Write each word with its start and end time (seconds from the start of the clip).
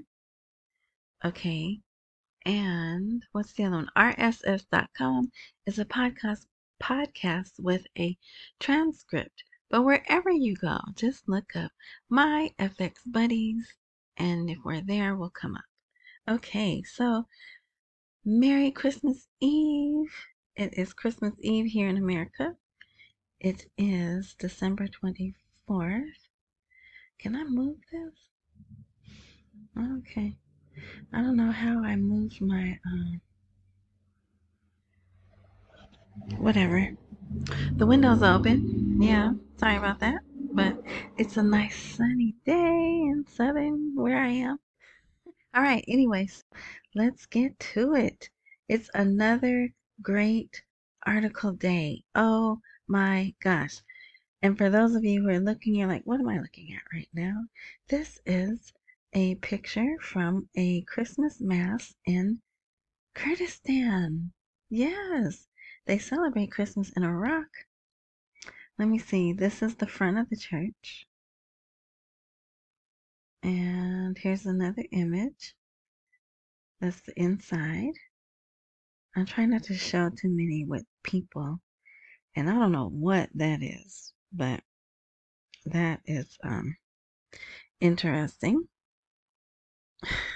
Okay. 1.26 1.82
And 2.46 3.24
what's 3.34 3.54
the 3.54 3.66
other 3.66 3.76
one? 3.76 3.90
RSS.com 3.96 5.32
is 5.66 5.78
a 5.78 5.86
podcast 5.86 6.46
podcast 6.82 7.60
with 7.60 7.86
a 8.00 8.18
transcript. 8.60 9.44
But 9.70 9.84
wherever 9.84 10.32
you 10.32 10.56
go, 10.56 10.80
just 10.96 11.28
look 11.28 11.56
up 11.56 11.72
my 12.10 12.52
FX 12.58 12.94
buddies, 13.06 13.76
and 14.18 14.50
if 14.50 14.58
we're 14.64 14.82
there, 14.82 15.16
we'll 15.16 15.30
come 15.30 15.56
up. 15.56 15.66
Okay, 16.28 16.82
so 16.84 17.28
Merry 18.24 18.70
Christmas 18.70 19.28
Eve. 19.40 20.14
It 20.56 20.76
is 20.78 20.94
Christmas 20.94 21.34
Eve 21.40 21.66
here 21.66 21.88
in 21.88 21.98
America. 21.98 22.56
It 23.40 23.66
is 23.80 24.36
December 24.38 24.88
24th. 24.88 26.04
Can 27.18 27.36
I 27.36 27.44
move 27.46 27.78
this? 27.92 28.14
Okay. 29.76 30.38
I 31.12 31.24
don't 31.24 31.36
know 31.36 31.52
how 31.52 31.84
I 31.84 31.96
moved 31.96 32.42
my, 32.42 32.80
um, 32.86 33.22
whatever. 36.38 36.96
The 37.72 37.88
window's 37.88 38.22
open. 38.22 39.02
Yeah, 39.02 39.34
sorry 39.58 39.78
about 39.78 40.00
that. 40.02 40.22
But 40.54 40.80
it's 41.18 41.38
a 41.38 41.44
nice 41.44 41.96
sunny 41.96 42.36
day 42.46 42.54
in 42.54 43.26
southern 43.28 43.96
where 43.96 44.22
I 44.22 44.28
am. 44.28 44.60
All 45.56 45.64
right, 45.64 45.84
anyways, 45.88 46.44
let's 46.94 47.26
get 47.26 47.60
to 47.60 47.96
it. 47.96 48.30
It's 48.68 48.90
another 48.94 49.74
great 50.02 50.64
article 51.06 51.54
day. 51.54 52.04
Oh 52.16 52.60
my 52.88 53.34
gosh. 53.42 53.82
And 54.42 54.58
for 54.58 54.70
those 54.70 54.96
of 54.96 55.04
you 55.04 55.22
who 55.22 55.30
are 55.30 55.40
looking, 55.40 55.76
you're 55.76 55.88
like, 55.88 56.04
what 56.06 56.20
am 56.20 56.28
I 56.28 56.40
looking 56.40 56.74
at 56.74 56.82
right 56.94 57.10
now? 57.14 57.46
This 57.90 58.20
is 58.26 58.74
a 59.14 59.36
picture 59.36 59.98
from 60.02 60.50
a 60.56 60.82
Christmas 60.82 61.40
Mass 61.40 61.94
in 62.06 62.42
Kurdistan. 63.14 64.32
Yes, 64.70 65.48
they 65.86 65.98
celebrate 65.98 66.52
Christmas 66.52 66.92
in 66.92 67.04
Iraq. 67.04 67.48
Let 68.80 68.88
me 68.88 68.98
see. 68.98 69.34
This 69.34 69.62
is 69.62 69.76
the 69.76 69.88
front 69.88 70.18
of 70.18 70.30
the 70.30 70.38
church. 70.38 71.06
And 73.44 74.18
here's 74.18 74.46
another 74.46 74.86
image. 74.92 75.56
That's 76.82 77.00
the 77.04 77.18
inside. 77.18 77.94
I'm 79.16 79.26
trying 79.26 79.52
not 79.52 79.64
to 79.64 79.74
show 79.76 80.10
too 80.10 80.28
many 80.28 80.66
with 80.66 80.84
people. 81.04 81.62
And 82.36 82.50
I 82.50 82.56
don't 82.56 82.72
know 82.74 82.90
what 82.90 83.30
that 83.36 83.62
is, 83.64 84.14
but 84.34 84.64
that 85.66 86.02
is 86.06 86.38
um 86.44 86.76
interesting. 87.80 88.68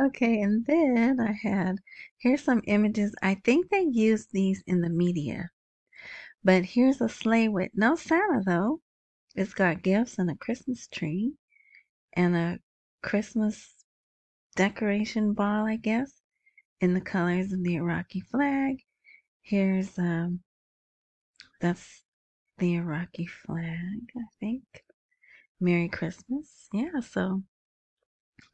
okay, 0.00 0.40
and 0.42 0.66
then 0.66 1.18
I 1.20 1.32
had 1.32 1.76
here's 2.18 2.44
some 2.44 2.62
images. 2.66 3.14
I 3.22 3.34
think 3.36 3.70
they 3.70 3.82
used 3.82 4.32
these 4.32 4.62
in 4.66 4.82
the 4.82 4.90
media. 4.90 5.50
But 6.44 6.64
here's 6.64 7.00
a 7.00 7.08
sleigh 7.08 7.48
with 7.48 7.70
no 7.74 7.96
Santa 7.96 8.42
though. 8.44 8.82
It's 9.34 9.54
got 9.54 9.82
gifts 9.82 10.18
and 10.18 10.30
a 10.30 10.36
Christmas 10.36 10.88
tree 10.88 11.34
and 12.14 12.36
a 12.36 12.60
Christmas 13.02 13.84
decoration 14.56 15.32
ball, 15.32 15.66
I 15.66 15.76
guess, 15.76 16.12
in 16.80 16.94
the 16.94 17.00
colors 17.00 17.52
of 17.52 17.62
the 17.62 17.76
Iraqi 17.76 18.20
flag. 18.20 18.82
Here's 19.42 19.98
um 19.98 20.40
that's 21.60 22.04
the 22.58 22.74
Iraqi 22.74 23.26
flag, 23.26 24.10
I 24.16 24.24
think. 24.38 24.64
Merry 25.60 25.88
Christmas. 25.88 26.68
Yeah, 26.72 27.00
so 27.00 27.42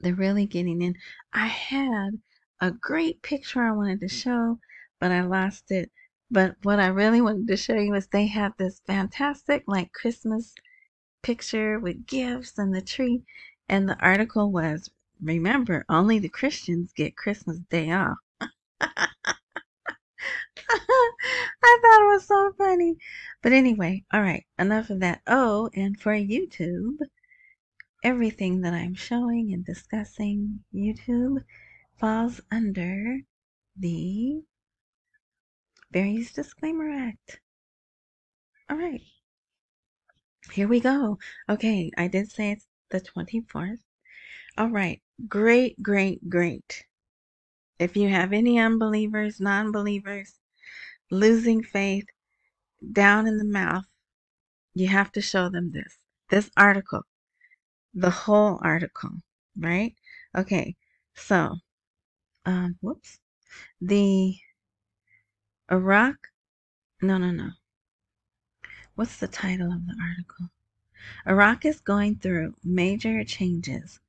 they're 0.00 0.14
really 0.14 0.46
getting 0.46 0.82
in. 0.82 0.96
I 1.32 1.46
had 1.46 2.20
a 2.60 2.70
great 2.70 3.22
picture 3.22 3.62
I 3.62 3.72
wanted 3.72 4.00
to 4.00 4.08
show, 4.08 4.58
but 4.98 5.12
I 5.12 5.22
lost 5.22 5.70
it. 5.70 5.90
But 6.30 6.56
what 6.62 6.80
I 6.80 6.88
really 6.88 7.20
wanted 7.20 7.46
to 7.48 7.56
show 7.56 7.76
you 7.76 7.94
is 7.94 8.08
they 8.08 8.26
have 8.26 8.56
this 8.56 8.80
fantastic 8.86 9.62
like 9.66 9.92
Christmas 9.92 10.54
picture 11.22 11.78
with 11.78 12.06
gifts 12.06 12.58
and 12.58 12.74
the 12.74 12.82
tree. 12.82 13.22
And 13.68 13.88
the 13.88 13.98
article 13.98 14.52
was 14.52 14.90
remember, 15.20 15.84
only 15.88 16.18
the 16.18 16.28
Christians 16.28 16.92
get 16.92 17.16
Christmas 17.16 17.58
Day 17.70 17.90
off. 17.90 18.18
I 20.68 21.78
thought 21.82 22.02
it 22.02 22.12
was 22.12 22.26
so 22.26 22.52
funny. 22.56 22.96
But 23.42 23.52
anyway, 23.52 24.04
all 24.12 24.22
right, 24.22 24.46
enough 24.58 24.90
of 24.90 25.00
that. 25.00 25.22
Oh, 25.26 25.70
and 25.74 25.98
for 26.00 26.12
YouTube, 26.12 26.98
everything 28.02 28.60
that 28.62 28.74
I'm 28.74 28.94
showing 28.94 29.52
and 29.52 29.64
discussing, 29.64 30.60
YouTube 30.74 31.44
falls 31.98 32.40
under 32.50 33.20
the 33.76 34.42
Fair 35.92 36.06
Use 36.06 36.32
Disclaimer 36.32 36.90
Act. 36.90 37.40
All 38.68 38.76
right. 38.76 39.00
Here 40.52 40.68
we 40.68 40.80
go. 40.80 41.18
Okay, 41.48 41.90
I 41.96 42.06
did 42.08 42.30
say 42.30 42.52
it's 42.52 42.66
the 42.98 43.10
24th. 43.10 43.78
All 44.56 44.70
right. 44.70 45.02
Great, 45.28 45.82
great, 45.82 46.28
great. 46.28 46.84
If 47.78 47.96
you 47.96 48.08
have 48.08 48.32
any 48.32 48.58
unbelievers, 48.58 49.40
non 49.40 49.70
believers, 49.70 50.38
losing 51.10 51.62
faith, 51.62 52.06
down 52.92 53.26
in 53.26 53.38
the 53.38 53.44
mouth, 53.44 53.84
you 54.74 54.88
have 54.88 55.12
to 55.12 55.20
show 55.20 55.48
them 55.48 55.72
this. 55.72 55.98
This 56.30 56.50
article, 56.56 57.02
the 57.94 58.10
whole 58.10 58.58
article, 58.62 59.10
right? 59.58 59.94
Okay, 60.36 60.76
so, 61.14 61.56
um, 62.44 62.76
whoops. 62.80 63.18
The 63.80 64.36
Iraq, 65.70 66.16
no, 67.02 67.18
no, 67.18 67.30
no. 67.30 67.50
What's 68.94 69.18
the 69.18 69.28
title 69.28 69.72
of 69.72 69.86
the 69.86 69.96
article? 70.00 70.50
Iraq 71.26 71.64
is 71.64 71.80
going 71.80 72.16
through 72.16 72.54
major 72.64 73.24
changes 73.24 74.00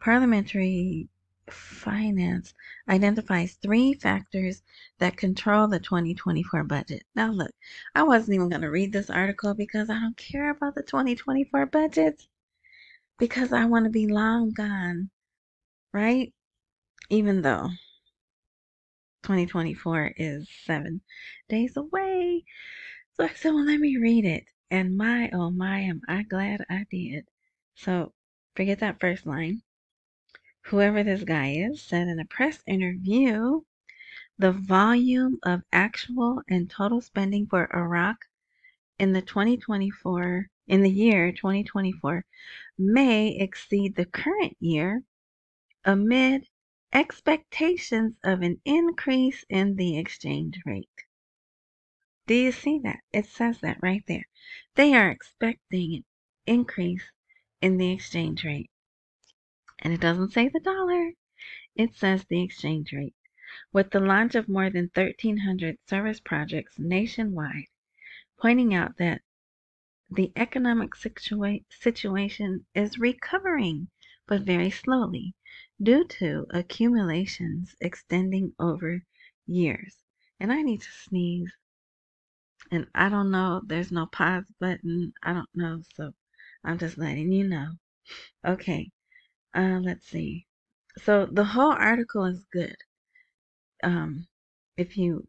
Parliamentary 0.00 1.08
finance 1.50 2.54
identifies 2.88 3.54
three 3.54 3.94
factors 3.94 4.62
that 4.98 5.16
control 5.16 5.66
the 5.66 5.80
2024 5.80 6.62
budget. 6.64 7.04
Now, 7.16 7.32
look, 7.32 7.52
I 7.94 8.04
wasn't 8.04 8.36
even 8.36 8.48
going 8.48 8.62
to 8.62 8.70
read 8.70 8.92
this 8.92 9.10
article 9.10 9.54
because 9.54 9.90
I 9.90 9.98
don't 9.98 10.16
care 10.16 10.50
about 10.50 10.76
the 10.76 10.82
2024 10.82 11.66
budget 11.66 12.28
because 13.18 13.52
I 13.52 13.64
want 13.64 13.86
to 13.86 13.90
be 13.90 14.06
long 14.06 14.50
gone, 14.52 15.10
right? 15.92 16.32
Even 17.10 17.42
though 17.42 17.70
2024 19.24 20.14
is 20.16 20.48
seven 20.64 21.00
days 21.48 21.76
away. 21.76 22.44
So 23.14 23.24
I 23.24 23.28
said, 23.34 23.52
well, 23.52 23.64
let 23.64 23.80
me 23.80 23.96
read 23.96 24.24
it. 24.24 24.44
And 24.70 24.96
my, 24.96 25.30
oh 25.32 25.50
my, 25.50 25.80
am 25.80 26.02
I 26.08 26.22
glad 26.22 26.64
I 26.68 26.86
did. 26.90 27.28
So 27.74 28.12
forget 28.54 28.80
that 28.80 29.00
first 29.00 29.26
line 29.26 29.62
whoever 30.68 31.02
this 31.02 31.24
guy 31.24 31.52
is, 31.52 31.80
said 31.80 32.08
in 32.08 32.20
a 32.20 32.24
press 32.26 32.62
interview 32.66 33.62
the 34.36 34.52
volume 34.52 35.38
of 35.42 35.62
actual 35.72 36.42
and 36.48 36.68
total 36.68 37.00
spending 37.00 37.46
for 37.46 37.74
Iraq 37.74 38.26
in 38.98 39.12
the 39.12 39.22
2024 39.22 40.50
in 40.66 40.82
the 40.82 40.90
year 40.90 41.32
2024 41.32 42.24
may 42.76 43.28
exceed 43.28 43.96
the 43.96 44.04
current 44.04 44.56
year 44.60 45.02
amid 45.84 46.46
expectations 46.92 48.14
of 48.22 48.42
an 48.42 48.60
increase 48.66 49.44
in 49.48 49.76
the 49.76 49.98
exchange 49.98 50.60
rate. 50.66 50.88
Do 52.28 52.34
you 52.34 52.52
see 52.52 52.78
that? 52.80 53.00
It 53.10 53.24
says 53.24 53.60
that 53.60 53.78
right 53.82 54.04
there. 54.06 54.28
They 54.74 54.92
are 54.92 55.10
expecting 55.10 55.94
an 55.94 56.04
increase 56.46 57.10
in 57.62 57.78
the 57.78 57.90
exchange 57.90 58.44
rate. 58.44 58.70
And 59.78 59.94
it 59.94 60.00
doesn't 60.00 60.32
say 60.34 60.48
the 60.48 60.60
dollar, 60.60 61.14
it 61.74 61.94
says 61.94 62.26
the 62.28 62.42
exchange 62.42 62.92
rate. 62.92 63.14
with 63.72 63.92
the 63.92 64.00
launch 64.00 64.34
of 64.34 64.46
more 64.46 64.68
than 64.68 64.90
1,300 64.94 65.78
service 65.88 66.20
projects 66.20 66.78
nationwide, 66.78 67.64
pointing 68.38 68.74
out 68.74 68.98
that 68.98 69.22
the 70.10 70.30
economic 70.36 70.90
situa- 70.90 71.64
situation 71.70 72.66
is 72.74 72.98
recovering, 72.98 73.88
but 74.26 74.42
very 74.42 74.70
slowly, 74.70 75.34
due 75.82 76.04
to 76.04 76.46
accumulations 76.50 77.74
extending 77.80 78.54
over 78.58 79.02
years. 79.46 79.96
And 80.38 80.52
I 80.52 80.60
need 80.60 80.82
to 80.82 80.90
sneeze. 80.90 81.52
And 82.70 82.86
I 82.94 83.08
don't 83.08 83.30
know, 83.30 83.62
there's 83.66 83.90
no 83.90 84.04
pause 84.06 84.44
button. 84.60 85.14
I 85.22 85.32
don't 85.32 85.48
know, 85.54 85.82
so 85.94 86.12
I'm 86.64 86.78
just 86.78 86.98
letting 86.98 87.32
you 87.32 87.48
know. 87.48 87.72
Okay, 88.46 88.90
uh, 89.54 89.80
let's 89.82 90.06
see. 90.06 90.46
So 91.02 91.26
the 91.26 91.44
whole 91.44 91.72
article 91.72 92.24
is 92.24 92.44
good. 92.52 92.76
Um, 93.82 94.28
if 94.76 94.96
you 94.96 95.26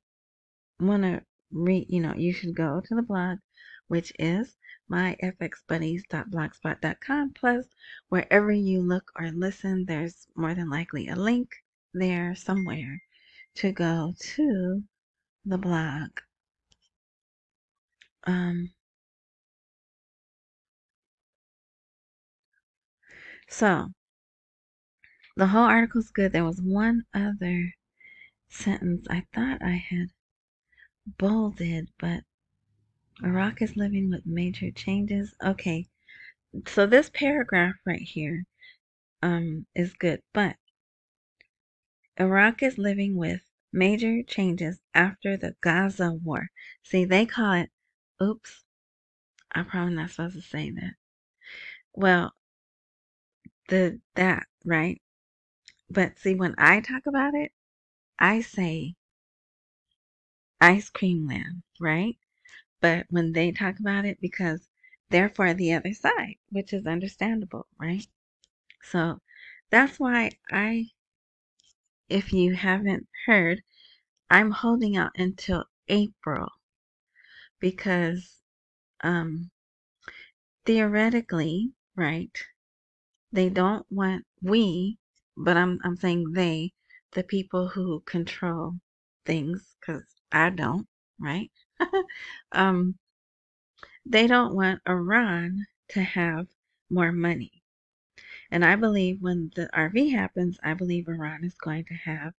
want 0.79 1.03
to 1.03 1.23
read, 1.51 1.87
you 1.89 2.01
know, 2.01 2.13
you 2.15 2.33
should 2.33 2.55
go 2.55 2.81
to 2.81 2.95
the 2.95 3.01
blog, 3.01 3.39
which 3.87 4.13
is 4.19 4.55
myfxbuddies.blogspot.com. 4.91 7.33
Plus, 7.33 7.65
wherever 8.09 8.51
you 8.51 8.81
look 8.81 9.11
or 9.17 9.31
listen, 9.31 9.85
there's 9.85 10.27
more 10.35 10.53
than 10.55 10.69
likely 10.69 11.07
a 11.07 11.15
link 11.15 11.49
there 11.93 12.35
somewhere 12.35 13.01
to 13.55 13.71
go 13.71 14.13
to 14.19 14.83
the 15.45 15.57
blog. 15.57 16.09
Um, 18.29 18.69
so, 23.47 23.87
the 25.35 25.47
whole 25.47 25.63
article's 25.63 26.11
good. 26.11 26.31
There 26.31 26.45
was 26.45 26.61
one 26.61 27.05
other 27.11 27.73
sentence 28.49 29.07
I 29.09 29.25
thought 29.33 29.63
I 29.63 29.83
had 29.89 30.09
bolded, 31.07 31.89
but 31.97 32.23
Iraq 33.23 33.63
is 33.63 33.75
living 33.75 34.11
with 34.11 34.27
major 34.27 34.69
changes. 34.69 35.33
Okay, 35.43 35.87
so 36.67 36.85
this 36.85 37.09
paragraph 37.09 37.77
right 37.83 37.99
here 37.99 38.43
um, 39.23 39.65
is 39.73 39.93
good, 39.93 40.21
but 40.33 40.55
Iraq 42.19 42.61
is 42.61 42.77
living 42.77 43.15
with 43.15 43.41
major 43.73 44.21
changes 44.21 44.79
after 44.93 45.35
the 45.35 45.55
Gaza 45.61 46.13
war. 46.13 46.49
See, 46.83 47.05
they 47.05 47.25
call 47.25 47.53
it, 47.53 47.71
oops, 48.21 48.63
I'm 49.51 49.65
probably 49.65 49.95
not 49.95 50.11
supposed 50.11 50.35
to 50.35 50.41
say 50.41 50.71
that. 50.71 50.95
Well, 51.93 52.33
the 53.69 53.99
that, 54.15 54.47
right? 54.65 55.01
But 55.89 56.19
see, 56.19 56.35
when 56.35 56.55
I 56.57 56.81
talk 56.81 57.05
about 57.07 57.33
it, 57.35 57.51
I 58.19 58.41
say 58.41 58.95
ice 60.61 60.89
cream 60.89 61.27
land, 61.27 61.63
right? 61.79 62.17
But 62.81 63.07
when 63.09 63.33
they 63.33 63.51
talk 63.51 63.79
about 63.79 64.05
it, 64.05 64.19
because 64.21 64.69
they're 65.09 65.29
for 65.29 65.53
the 65.53 65.73
other 65.73 65.93
side, 65.93 66.35
which 66.49 66.73
is 66.73 66.85
understandable, 66.85 67.67
right? 67.79 68.07
So 68.83 69.21
that's 69.69 69.99
why 69.99 70.31
I, 70.51 70.87
if 72.09 72.33
you 72.33 72.55
haven't 72.55 73.07
heard, 73.25 73.63
I'm 74.29 74.51
holding 74.51 74.95
out 74.97 75.11
until 75.17 75.65
April 75.87 76.49
because 77.59 78.41
um, 79.01 79.51
theoretically, 80.65 81.71
right, 81.95 82.37
they 83.31 83.49
don't 83.49 83.85
want 83.91 84.25
we, 84.41 84.97
but 85.37 85.57
I'm, 85.57 85.79
I'm 85.83 85.95
saying 85.97 86.33
they, 86.33 86.73
the 87.11 87.23
people 87.23 87.67
who 87.67 88.01
control 88.01 88.75
things, 89.25 89.75
because 89.79 90.05
I 90.31 90.49
don't, 90.49 90.87
right? 91.19 91.51
um, 92.51 92.97
they 94.05 94.27
don't 94.27 94.55
want 94.55 94.81
Iran 94.87 95.65
to 95.89 96.01
have 96.01 96.47
more 96.89 97.11
money. 97.11 97.63
And 98.51 98.65
I 98.65 98.75
believe 98.75 99.21
when 99.21 99.51
the 99.55 99.69
RV 99.73 100.11
happens, 100.11 100.59
I 100.63 100.73
believe 100.73 101.07
Iran 101.07 101.43
is 101.43 101.55
going 101.55 101.85
to 101.85 101.93
have 101.93 102.33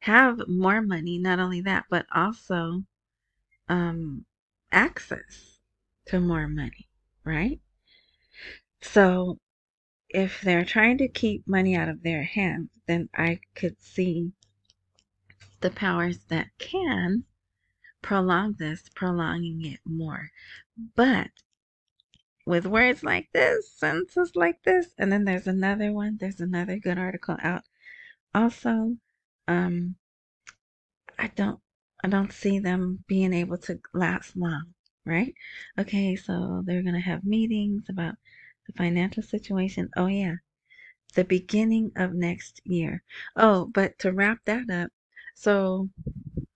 have 0.00 0.46
more 0.48 0.82
money. 0.82 1.18
Not 1.18 1.38
only 1.38 1.60
that, 1.62 1.86
but 1.90 2.06
also 2.14 2.84
um, 3.68 4.24
access 4.72 5.58
to 6.06 6.20
more 6.20 6.48
money, 6.48 6.88
right? 7.24 7.60
So 8.82 9.38
if 10.08 10.40
they're 10.40 10.64
trying 10.64 10.98
to 10.98 11.08
keep 11.08 11.46
money 11.46 11.76
out 11.76 11.88
of 11.88 12.02
their 12.02 12.22
hands, 12.22 12.70
then 12.86 13.08
I 13.14 13.40
could 13.54 13.80
see 13.80 14.32
the 15.60 15.70
powers 15.70 16.18
that 16.28 16.48
can 16.58 17.24
prolong 18.02 18.54
this, 18.58 18.88
prolonging 18.94 19.64
it 19.64 19.80
more. 19.84 20.30
But 20.94 21.30
with 22.46 22.66
words 22.66 23.02
like 23.02 23.28
this, 23.32 23.72
sentences 23.72 24.36
like 24.36 24.62
this, 24.62 24.94
and 24.98 25.10
then 25.10 25.24
there's 25.24 25.48
another 25.48 25.92
one, 25.92 26.16
there's 26.20 26.40
another 26.40 26.78
good 26.78 26.98
article 26.98 27.36
out. 27.42 27.62
Also, 28.34 28.96
um, 29.48 29.96
I 31.18 31.28
don't 31.28 31.60
I 32.02 32.08
don't 32.08 32.32
see 32.32 32.58
them 32.58 33.04
being 33.06 33.32
able 33.32 33.58
to 33.58 33.80
last 33.94 34.36
long, 34.36 34.74
right? 35.04 35.34
Okay, 35.78 36.16
so 36.16 36.62
they're 36.64 36.82
gonna 36.82 37.00
have 37.00 37.24
meetings 37.24 37.88
about 37.88 38.16
the 38.66 38.72
financial 38.72 39.22
situation. 39.22 39.90
Oh 39.96 40.06
yeah. 40.06 40.36
The 41.14 41.24
beginning 41.24 41.92
of 41.96 42.14
next 42.14 42.60
year. 42.64 43.02
Oh, 43.36 43.66
but 43.66 43.98
to 44.00 44.12
wrap 44.12 44.38
that 44.46 44.70
up, 44.70 44.90
so 45.34 45.90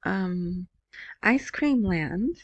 um 0.04 0.68
Ice 1.22 1.50
Cream 1.50 1.82
Land 1.82 2.36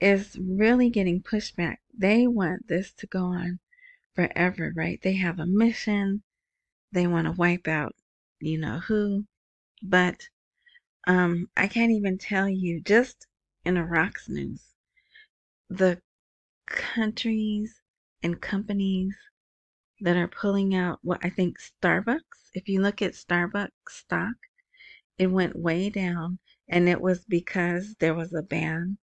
is 0.00 0.38
really 0.38 0.90
getting 0.90 1.22
pushed 1.22 1.56
back. 1.56 1.80
They 1.96 2.26
want 2.26 2.68
this 2.68 2.92
to 2.94 3.06
go 3.06 3.24
on 3.26 3.60
forever, 4.14 4.72
right? 4.74 5.00
They 5.02 5.14
have 5.14 5.38
a 5.38 5.46
mission. 5.46 6.22
They 6.92 7.06
want 7.06 7.26
to 7.26 7.32
wipe 7.32 7.68
out, 7.68 7.94
you 8.40 8.58
know 8.58 8.80
who. 8.80 9.26
But 9.82 10.28
um, 11.06 11.48
I 11.56 11.68
can't 11.68 11.92
even 11.92 12.18
tell 12.18 12.48
you, 12.48 12.80
just 12.80 13.26
in 13.64 13.76
Iraq's 13.76 14.28
news, 14.28 14.62
the 15.68 16.00
countries 16.66 17.80
and 18.22 18.40
companies 18.40 19.14
that 20.00 20.16
are 20.16 20.28
pulling 20.28 20.74
out 20.74 20.98
what 21.02 21.24
I 21.24 21.30
think 21.30 21.58
Starbucks, 21.58 22.50
if 22.54 22.68
you 22.68 22.80
look 22.80 23.02
at 23.02 23.12
Starbucks 23.12 23.70
stock, 23.88 24.34
it 25.18 25.28
went 25.28 25.56
way 25.58 25.90
down 25.90 26.38
and 26.68 26.88
it 26.88 27.00
was 27.00 27.24
because 27.24 27.94
there 28.00 28.14
was 28.14 28.34
a 28.34 28.42
ban 28.42 28.98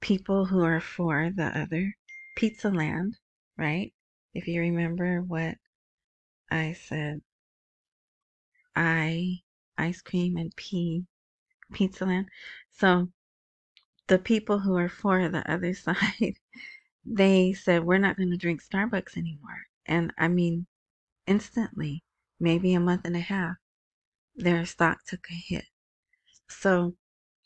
people 0.00 0.46
who 0.46 0.62
are 0.62 0.80
for 0.80 1.30
the 1.34 1.46
other 1.58 1.94
Pizza 2.36 2.70
Land, 2.70 3.18
right? 3.58 3.92
If 4.34 4.46
you 4.48 4.60
remember 4.60 5.20
what 5.20 5.56
I 6.50 6.72
said, 6.72 7.20
I 8.74 9.40
ice 9.80 10.02
cream 10.02 10.36
and 10.36 10.54
P 10.56 11.04
Pizza 11.72 12.06
Land. 12.06 12.28
So 12.70 13.10
the 14.06 14.18
people 14.18 14.60
who 14.60 14.76
are 14.76 14.88
for 14.88 15.28
the 15.28 15.50
other 15.50 15.74
side, 15.86 16.36
they 17.04 17.52
said 17.52 17.84
we're 17.84 17.98
not 17.98 18.16
going 18.16 18.30
to 18.30 18.36
drink 18.36 18.62
Starbucks 18.62 19.16
anymore. 19.16 19.66
And 19.86 20.12
I 20.18 20.28
mean, 20.28 20.66
instantly, 21.26 22.04
maybe 22.38 22.74
a 22.74 22.80
month 22.80 23.02
and 23.04 23.16
a 23.16 23.20
half, 23.20 23.56
their 24.36 24.64
stock 24.66 25.04
took 25.06 25.26
a 25.30 25.34
hit. 25.34 25.64
So 26.48 26.96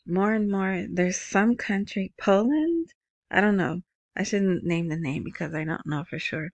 more 0.07 0.33
and 0.33 0.49
more 0.51 0.85
there's 0.89 1.19
some 1.19 1.55
country 1.55 2.13
poland 2.19 2.93
i 3.31 3.41
don't 3.41 3.57
know 3.57 3.81
i 4.15 4.21
shouldn't 4.21 4.63
name 4.63 4.87
the 4.87 4.97
name 4.97 5.23
because 5.23 5.53
i 5.53 5.63
don't 5.63 5.85
know 5.85 6.03
for 6.03 6.19
sure 6.19 6.49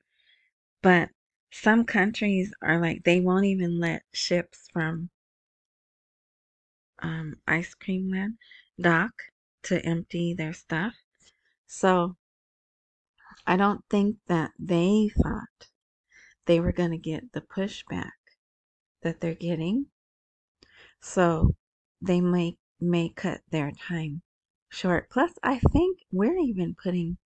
but 0.81 1.09
some 1.51 1.83
countries 1.83 2.53
are 2.61 2.79
like 2.79 3.03
they 3.03 3.19
won't 3.19 3.45
even 3.45 3.77
let 3.79 4.03
ships 4.13 4.67
from 4.71 5.09
um, 7.01 7.36
ice 7.48 7.74
cream 7.74 8.10
land 8.12 8.38
dock 8.79 9.12
to 9.63 9.84
empty 9.86 10.34
their 10.34 10.53
stuff 10.53 10.93
so 11.67 12.15
i 13.46 13.55
don't 13.55 13.84
think 13.89 14.17
that 14.27 14.51
they 14.60 15.10
thought 15.22 15.67
they 16.46 16.60
were 16.60 16.72
going 16.72 16.91
to 16.91 16.98
get 16.98 17.31
the 17.34 17.41
pushback 17.41 18.12
that 19.03 19.20
they're 19.22 19.36
getting 19.36 19.86
so 21.01 21.55
they 22.01 22.22
may 22.22 22.55
may 22.79 23.10
cut 23.10 23.41
their 23.51 23.72
time 23.72 24.22
short. 24.72 25.10
Plus, 25.10 25.34
I 25.43 25.60
think 25.60 26.00
we're 26.12 26.38
even 26.39 26.75
putting 26.81 27.17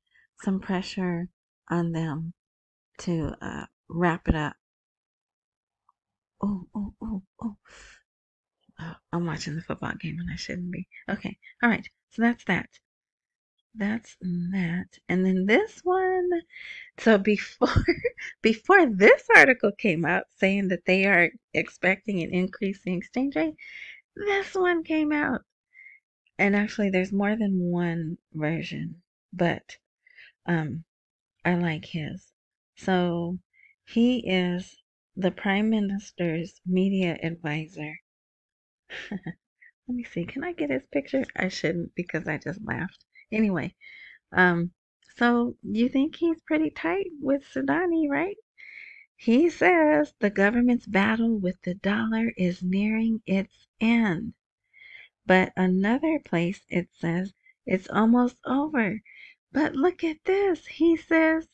some 0.42 0.60
pressure 0.60 1.30
on 1.70 1.92
them 1.94 2.34
to 3.00 3.36
uh, 3.42 3.66
wrap 3.88 4.28
it 4.28 4.36
up. 4.36 4.56
Oh, 6.42 6.68
oh, 6.76 6.94
oh, 7.02 7.24
oh. 7.42 7.58
I'm 9.12 9.26
watching 9.26 9.56
the 9.56 9.62
football 9.62 9.94
game 10.00 10.20
and 10.20 10.30
I 10.32 10.36
shouldn't 10.36 10.72
be. 10.72 10.88
Okay. 11.10 11.38
All 11.64 11.70
right. 11.70 11.88
So 12.12 12.22
that's 12.22 12.44
that. 12.46 12.70
that's 13.76 14.18
that. 14.22 14.88
And 15.10 15.26
then 15.26 15.46
this 15.46 15.82
one. 15.84 16.30
So 16.98 17.18
before 17.18 17.70
before 18.42 18.86
this 18.86 19.24
article 19.36 19.72
came 19.78 20.06
out 20.06 20.26
saying 20.38 20.70
that 20.70 20.86
they 20.86 21.06
are 21.06 21.32
expecting 21.54 22.22
an 22.24 22.34
increase 22.34 22.82
in 22.86 22.94
exchange 22.96 23.36
rate, 23.36 23.56
this 24.16 24.56
one 24.56 24.84
came 24.84 25.12
out. 25.12 25.42
And 26.38 26.56
actually 26.56 26.90
there's 26.90 27.12
more 27.14 27.36
than 27.36 27.60
one 27.72 28.18
version, 28.34 29.02
but 29.34 29.78
um 30.46 30.84
I 31.46 31.56
like 31.56 31.86
his. 31.86 32.34
So 32.76 33.40
he 33.86 34.20
is 34.28 34.78
the 35.16 35.32
Prime 35.32 35.70
Minister's 35.70 36.60
media 36.66 37.18
advisor. 37.24 38.00
Let 39.12 39.96
me 39.96 40.04
see. 40.04 40.26
Can 40.26 40.44
I 40.44 40.54
get 40.54 40.70
his 40.70 40.86
picture? 40.92 41.24
I 41.36 41.48
shouldn't 41.48 41.96
because 41.96 42.28
I 42.28 42.38
just 42.38 42.60
laughed. 42.64 43.06
Anyway, 43.32 43.76
um, 44.32 44.72
so 45.16 45.56
you 45.64 45.90
think 45.90 46.16
he's 46.18 46.42
pretty 46.42 46.70
tight 46.70 47.08
with 47.22 47.44
Sudani, 47.44 48.10
right? 48.10 48.38
He 49.16 49.50
says 49.50 50.14
the 50.20 50.30
government's 50.30 50.86
battle 50.86 51.40
with 51.40 51.62
the 51.62 51.74
dollar 51.74 52.34
is 52.36 52.62
nearing 52.62 53.22
its 53.26 53.68
end. 53.80 54.34
But 55.26 55.54
another 55.56 56.20
place 56.20 56.66
it 56.68 56.90
says 56.92 57.34
it's 57.66 57.90
almost 57.90 58.38
over. 58.46 59.02
But 59.54 59.74
look 59.74 60.04
at 60.04 60.26
this. 60.26 60.68
He 60.68 60.98
says, 60.98 61.48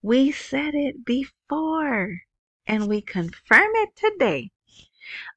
we 0.00 0.30
said 0.30 0.74
it 0.76 1.04
before 1.04 2.22
and 2.66 2.88
we 2.88 3.02
confirm 3.02 3.70
it 3.74 3.96
today. 3.96 4.51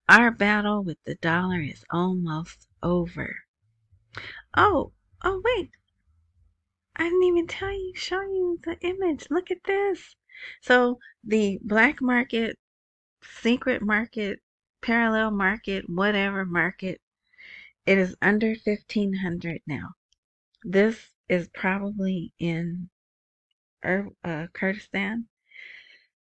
Our 0.08 0.32
battle 0.32 0.84
with 0.84 0.98
the 1.06 1.16
dollar 1.16 1.62
is 1.62 1.84
almost 1.90 2.68
over. 2.84 3.44
Oh, 4.56 4.94
oh, 5.24 5.42
wait. 5.44 5.72
I 6.96 7.04
didn't 7.04 7.24
even 7.24 7.48
tell 7.48 7.72
you, 7.72 7.94
show 7.96 8.22
you 8.22 8.60
the 8.64 8.80
image. 8.80 9.28
Look 9.30 9.52
at 9.52 9.64
this. 9.66 10.16
So 10.62 11.00
the 11.24 11.60
black 11.62 12.02
market, 12.02 12.58
secret 13.24 13.82
market, 13.82 14.40
parallel 14.82 15.32
market, 15.32 15.90
whatever 15.90 16.46
market, 16.46 17.02
it 17.86 17.98
is 17.98 18.16
under 18.22 18.56
1500 18.64 19.62
now. 19.68 19.96
This 20.64 21.12
is 21.28 21.50
probably 21.50 22.34
in 22.40 22.90
uh, 23.84 24.48
Kurdistan. 24.54 25.28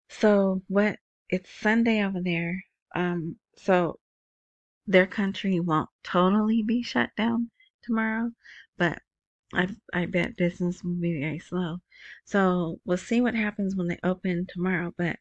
So 0.08 0.62
what? 0.68 0.98
It's 1.28 1.50
Sunday 1.50 2.02
over 2.04 2.20
there. 2.20 2.64
Um, 2.94 3.36
so 3.56 3.98
their 4.86 5.06
country 5.06 5.60
won't 5.60 5.90
totally 6.02 6.62
be 6.62 6.82
shut 6.82 7.14
down 7.16 7.50
tomorrow, 7.82 8.32
but 8.76 9.02
I 9.54 9.68
I 9.92 10.06
bet 10.06 10.36
business 10.36 10.82
will 10.82 10.94
be 10.94 11.20
very 11.20 11.38
slow. 11.38 11.80
So 12.24 12.80
we'll 12.84 12.96
see 12.96 13.20
what 13.20 13.34
happens 13.34 13.76
when 13.76 13.88
they 13.88 13.98
open 14.02 14.46
tomorrow, 14.46 14.94
but 14.96 15.18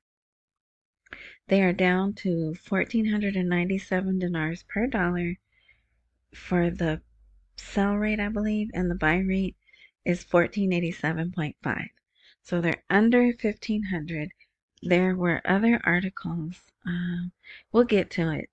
they 1.48 1.62
are 1.62 1.74
down 1.74 2.14
to 2.14 2.56
1497 2.68 4.20
dinars 4.20 4.64
per 4.64 4.88
dollar 4.88 5.38
for 6.34 6.70
the 6.70 7.02
sell 7.58 7.96
rate, 7.98 8.20
I 8.20 8.30
believe, 8.30 8.72
and 8.74 8.90
the 8.90 8.96
buy 8.96 9.18
rate 9.18 9.58
is 10.06 10.24
1487.5. 10.24 11.90
So 12.42 12.62
they're 12.62 12.84
under 12.90 13.26
1500. 13.26 14.32
There 14.82 15.16
were 15.16 15.42
other 15.46 15.80
articles. 15.84 16.71
Um, 16.86 17.32
we'll 17.72 17.84
get 17.84 18.10
to 18.12 18.32
it. 18.32 18.50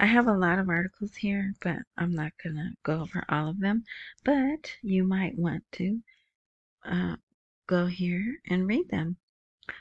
I 0.00 0.06
have 0.06 0.26
a 0.28 0.36
lot 0.36 0.58
of 0.58 0.68
articles 0.68 1.16
here, 1.16 1.54
but 1.60 1.78
I'm 1.96 2.14
not 2.14 2.32
going 2.42 2.56
to 2.56 2.70
go 2.84 3.00
over 3.00 3.24
all 3.28 3.48
of 3.48 3.60
them. 3.60 3.84
But 4.24 4.72
you 4.82 5.04
might 5.04 5.36
want 5.36 5.64
to 5.72 6.00
uh, 6.84 7.16
go 7.66 7.86
here 7.86 8.38
and 8.48 8.68
read 8.68 8.88
them. 8.90 9.16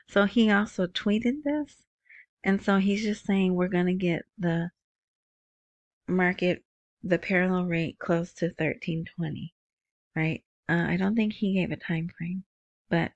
So 0.07 0.25
he 0.25 0.49
also 0.51 0.87
tweeted 0.87 1.43
this. 1.43 1.85
And 2.43 2.61
so 2.61 2.77
he's 2.77 3.03
just 3.03 3.25
saying 3.25 3.53
we're 3.53 3.67
going 3.67 3.87
to 3.87 3.93
get 3.93 4.23
the 4.37 4.71
market, 6.07 6.63
the 7.03 7.19
parallel 7.19 7.65
rate 7.65 7.99
close 7.99 8.33
to 8.33 8.45
1320, 8.47 9.53
right? 10.15 10.43
Uh, 10.69 10.85
I 10.87 10.97
don't 10.97 11.15
think 11.15 11.33
he 11.33 11.53
gave 11.53 11.71
a 11.71 11.77
time 11.77 12.09
frame, 12.17 12.43
but 12.89 13.11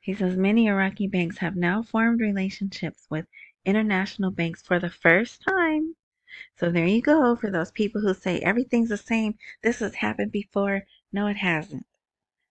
he 0.00 0.14
says 0.14 0.36
many 0.36 0.66
Iraqi 0.66 1.06
banks 1.06 1.38
have 1.38 1.56
now 1.56 1.82
formed 1.82 2.20
relationships 2.20 3.06
with 3.10 3.26
international 3.64 4.30
banks 4.30 4.62
for 4.62 4.78
the 4.78 4.90
first 4.90 5.42
time. 5.42 5.94
So 6.56 6.70
there 6.70 6.86
you 6.86 7.02
go 7.02 7.36
for 7.36 7.50
those 7.50 7.70
people 7.70 8.00
who 8.00 8.14
say 8.14 8.38
everything's 8.38 8.88
the 8.88 8.96
same. 8.96 9.36
This 9.62 9.80
has 9.80 9.96
happened 9.96 10.32
before. 10.32 10.86
No, 11.12 11.26
it 11.26 11.36
hasn't. 11.36 11.86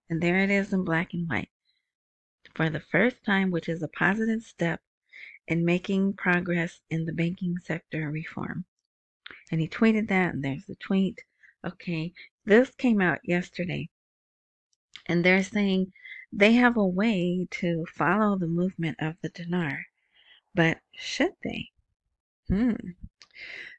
And 0.10 0.22
there 0.22 0.40
it 0.40 0.50
is 0.50 0.74
in 0.74 0.84
black 0.84 1.14
and 1.14 1.28
white. 1.28 1.50
For 2.54 2.70
the 2.70 2.80
first 2.80 3.24
time, 3.24 3.52
which 3.52 3.70
is 3.70 3.82
a 3.82 3.88
positive 3.88 4.44
step 4.44 4.82
in 5.48 5.66
making 5.66 6.14
progress 6.14 6.82
in 6.90 7.06
the 7.06 7.14
banking 7.14 7.58
sector 7.58 8.12
reform. 8.12 8.66
And 9.52 9.60
he 9.60 9.68
tweeted 9.68 10.08
that, 10.10 10.34
and 10.34 10.44
there's 10.44 10.66
the 10.66 10.76
tweet. 10.76 11.24
Okay, 11.66 12.14
this 12.46 12.76
came 12.76 13.02
out 13.02 13.20
yesterday. 13.24 13.90
And 15.08 15.24
they're 15.24 15.44
saying 15.44 15.94
they 16.32 16.54
have 16.54 16.78
a 16.78 16.86
way 16.86 17.48
to 17.50 17.86
follow 17.88 18.38
the 18.38 18.48
movement 18.48 18.96
of 19.00 19.16
the 19.22 19.30
dinar. 19.30 19.88
But 20.54 20.80
should 20.94 21.34
they? 21.44 21.72
Hmm. 22.48 22.76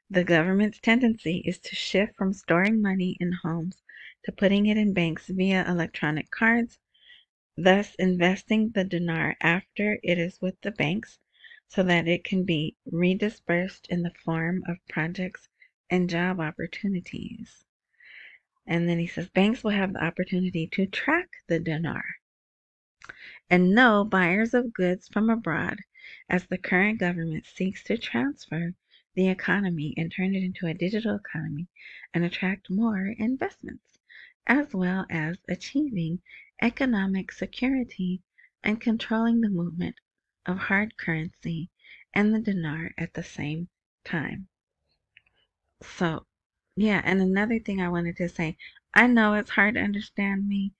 The 0.09 0.25
government's 0.25 0.79
tendency 0.79 1.37
is 1.45 1.59
to 1.59 1.75
shift 1.75 2.15
from 2.17 2.33
storing 2.33 2.81
money 2.81 3.15
in 3.21 3.31
homes 3.31 3.81
to 4.25 4.33
putting 4.33 4.65
it 4.65 4.75
in 4.75 4.93
banks 4.93 5.27
via 5.27 5.65
electronic 5.65 6.29
cards, 6.29 6.77
thus 7.55 7.95
investing 7.95 8.71
the 8.71 8.83
dinar 8.83 9.37
after 9.39 9.99
it 10.03 10.17
is 10.17 10.41
with 10.41 10.59
the 10.59 10.71
banks 10.71 11.19
so 11.69 11.83
that 11.83 12.07
it 12.07 12.25
can 12.25 12.43
be 12.43 12.75
redispersed 12.91 13.87
in 13.87 14.03
the 14.03 14.13
form 14.25 14.61
of 14.67 14.85
projects 14.89 15.47
and 15.89 16.09
job 16.09 16.41
opportunities. 16.41 17.63
And 18.67 18.89
then 18.89 18.99
he 18.99 19.07
says 19.07 19.29
banks 19.29 19.63
will 19.63 19.71
have 19.71 19.93
the 19.93 20.03
opportunity 20.03 20.67
to 20.73 20.85
track 20.85 21.29
the 21.47 21.59
dinar 21.59 22.03
and 23.49 23.75
no 23.75 24.03
buyers 24.03 24.53
of 24.53 24.73
goods 24.73 25.07
from 25.07 25.29
abroad 25.29 25.79
as 26.29 26.45
the 26.45 26.57
current 26.57 26.99
government 26.99 27.45
seeks 27.45 27.83
to 27.83 27.97
transfer 27.97 28.73
the 29.13 29.27
economy 29.27 29.93
and 29.97 30.11
turn 30.11 30.33
it 30.33 30.43
into 30.43 30.67
a 30.67 30.73
digital 30.73 31.15
economy 31.15 31.67
and 32.13 32.23
attract 32.23 32.69
more 32.69 33.07
investments, 33.17 33.99
as 34.47 34.73
well 34.73 35.05
as 35.09 35.37
achieving 35.49 36.21
economic 36.61 37.31
security 37.31 38.21
and 38.63 38.79
controlling 38.79 39.41
the 39.41 39.49
movement 39.49 39.95
of 40.45 40.57
hard 40.57 40.97
currency 40.97 41.69
and 42.13 42.33
the 42.33 42.39
dinar 42.39 42.91
at 42.97 43.13
the 43.13 43.23
same 43.23 43.67
time. 44.03 44.47
So, 45.81 46.25
yeah, 46.75 47.01
and 47.03 47.21
another 47.21 47.59
thing 47.59 47.81
I 47.81 47.89
wanted 47.89 48.15
to 48.17 48.29
say 48.29 48.57
I 48.93 49.07
know 49.07 49.33
it's 49.33 49.51
hard 49.51 49.75
to 49.75 49.81
understand 49.81 50.47
me. 50.47 50.73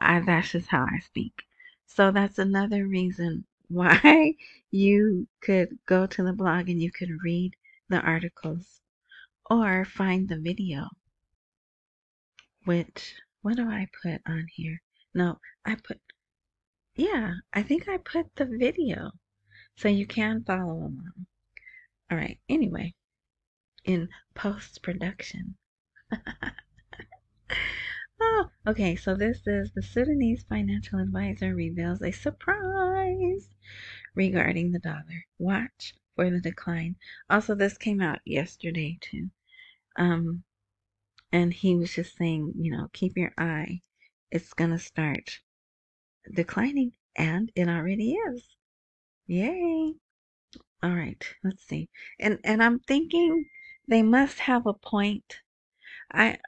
I, 0.00 0.20
that's 0.20 0.52
just 0.52 0.68
how 0.68 0.84
I 0.84 1.00
speak. 1.00 1.44
So 1.86 2.10
that's 2.10 2.38
another 2.38 2.86
reason 2.86 3.44
why 3.68 4.34
you 4.70 5.28
could 5.40 5.78
go 5.86 6.06
to 6.06 6.22
the 6.22 6.32
blog 6.32 6.68
and 6.68 6.80
you 6.82 6.90
could 6.90 7.22
read 7.22 7.54
the 7.88 8.00
articles 8.00 8.80
or 9.50 9.84
find 9.84 10.28
the 10.28 10.38
video. 10.38 10.88
Which, 12.64 13.14
what 13.42 13.56
do 13.56 13.68
I 13.68 13.88
put 14.02 14.20
on 14.26 14.46
here? 14.52 14.82
No, 15.14 15.38
I 15.64 15.74
put, 15.74 16.00
yeah, 16.94 17.34
I 17.52 17.62
think 17.62 17.88
I 17.88 17.96
put 17.98 18.34
the 18.36 18.44
video 18.44 19.12
so 19.76 19.88
you 19.88 20.06
can 20.06 20.44
follow 20.44 20.72
along. 20.72 21.12
All 22.10 22.18
right, 22.18 22.38
anyway, 22.48 22.94
in 23.84 24.08
post 24.34 24.82
production. 24.82 25.56
Oh, 28.20 28.50
okay, 28.66 28.96
so 28.96 29.14
this 29.14 29.46
is 29.46 29.72
the 29.72 29.82
Sudanese 29.82 30.44
financial 30.44 31.00
advisor 31.00 31.54
reveals 31.54 32.02
a 32.02 32.12
surprise 32.12 33.48
regarding 34.14 34.72
the 34.72 34.78
dollar. 34.78 35.26
Watch 35.38 35.94
for 36.16 36.30
the 36.30 36.40
decline. 36.40 36.96
Also, 37.30 37.54
this 37.54 37.78
came 37.78 38.00
out 38.00 38.20
yesterday 38.24 38.98
too. 39.00 39.30
Um, 39.96 40.44
and 41.32 41.52
he 41.52 41.76
was 41.76 41.94
just 41.94 42.16
saying, 42.16 42.54
you 42.56 42.72
know, 42.72 42.88
keep 42.92 43.16
your 43.16 43.32
eye. 43.38 43.82
It's 44.30 44.52
gonna 44.54 44.78
start 44.78 45.40
declining, 46.32 46.92
and 47.16 47.50
it 47.54 47.68
already 47.68 48.12
is. 48.14 48.56
Yay! 49.26 49.94
All 50.82 50.94
right, 50.94 51.24
let's 51.44 51.64
see. 51.66 51.88
And 52.20 52.38
and 52.44 52.62
I'm 52.62 52.80
thinking 52.80 53.46
they 53.86 54.02
must 54.02 54.38
have 54.40 54.66
a 54.66 54.74
point. 54.74 55.40
I 56.12 56.38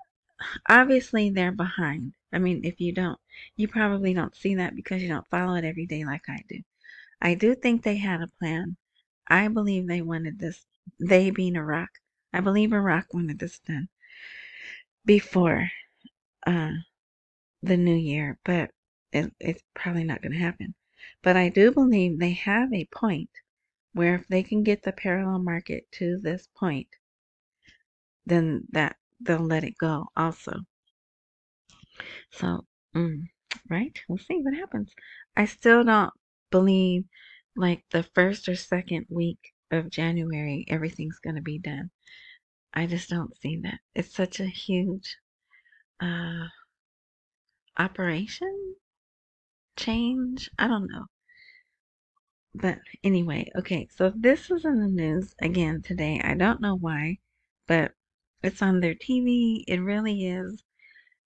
obviously 0.69 1.31
they're 1.31 1.53
behind. 1.53 2.15
I 2.33 2.39
mean, 2.39 2.63
if 2.65 2.81
you 2.81 2.93
don't, 2.93 3.19
you 3.57 3.69
probably 3.69 4.15
don't 4.15 4.37
see 4.37 4.55
that 4.57 4.77
because 4.77 5.03
you 5.03 5.09
don't 5.09 5.29
follow 5.29 5.55
it 5.55 5.65
every 5.65 5.87
day 5.87 6.05
like 6.05 6.29
I 6.29 6.43
do. 6.49 6.61
I 7.21 7.35
do 7.35 7.55
think 7.55 7.83
they 7.83 7.97
had 7.97 8.23
a 8.23 8.29
plan. 8.39 8.77
I 9.29 9.49
believe 9.49 9.87
they 9.87 10.03
wanted 10.03 10.39
this, 10.39 10.65
they 10.99 11.31
being 11.31 11.57
Iraq. 11.57 11.91
I 12.33 12.41
believe 12.41 12.73
Iraq 12.73 13.13
wanted 13.13 13.39
this 13.39 13.59
done 13.61 13.89
before 15.05 15.71
uh, 16.47 16.73
the 17.63 17.77
new 17.77 17.95
year, 17.95 18.39
but 18.45 18.71
it, 19.13 19.33
it's 19.41 19.63
probably 19.75 20.05
not 20.05 20.23
going 20.23 20.33
to 20.33 20.39
happen. 20.39 20.75
But 21.23 21.37
I 21.37 21.49
do 21.49 21.73
believe 21.73 22.19
they 22.19 22.33
have 22.33 22.73
a 22.73 22.87
point 22.87 23.31
where 23.93 24.15
if 24.15 24.29
they 24.29 24.43
can 24.43 24.63
get 24.63 24.83
the 24.83 24.93
parallel 24.93 25.41
market 25.41 25.91
to 25.93 26.19
this 26.19 26.49
point, 26.57 26.89
then 28.25 28.65
that 28.71 28.97
they'll 29.21 29.39
let 29.39 29.65
it 29.65 29.79
go 29.79 30.07
also. 30.17 30.53
So, 32.33 32.65
mm, 32.95 33.29
right? 33.69 33.99
We'll 34.09 34.19
see 34.19 34.41
what 34.43 34.55
happens. 34.55 34.93
I 35.37 35.45
still 35.45 35.85
don't 35.85 36.13
believe 36.51 37.05
like 37.57 37.85
the 37.91 38.03
first 38.03 38.49
or 38.49 38.55
second 38.57 39.07
week 39.09 39.53
of 39.71 39.91
January 39.91 40.65
everything's 40.69 41.19
going 41.19 41.37
to 41.37 41.43
be 41.43 41.59
done. 41.59 41.91
I 42.75 42.87
just 42.87 43.09
don't 43.11 43.37
see 43.39 43.57
that. 43.63 43.81
It's 43.95 44.15
such 44.15 44.41
a 44.41 44.47
huge 44.47 45.17
uh 46.01 46.49
operation 47.79 48.77
change. 49.77 50.51
I 50.59 50.69
don't 50.69 50.89
know. 50.91 51.07
But 52.55 52.79
anyway, 53.05 53.51
okay, 53.57 53.89
so 53.97 54.13
this 54.15 54.49
was 54.49 54.65
in 54.65 54.81
the 54.81 54.89
news 54.89 55.35
again 55.41 55.83
today. 55.83 56.21
I 56.23 56.35
don't 56.35 56.61
know 56.61 56.77
why, 56.77 57.19
but 57.67 57.93
it's 58.43 58.63
on 58.63 58.81
their 58.81 58.95
TV. 58.95 59.65
It 59.67 59.81
really 59.81 60.27
is. 60.27 60.63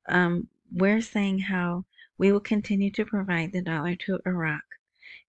Um, 0.08 0.48
we're 0.72 1.00
saying 1.00 1.38
how 1.40 1.84
we 2.18 2.32
will 2.32 2.40
continue 2.40 2.90
to 2.92 3.04
provide 3.04 3.52
the 3.52 3.62
dollar 3.62 3.96
to 3.96 4.20
Iraq 4.26 4.64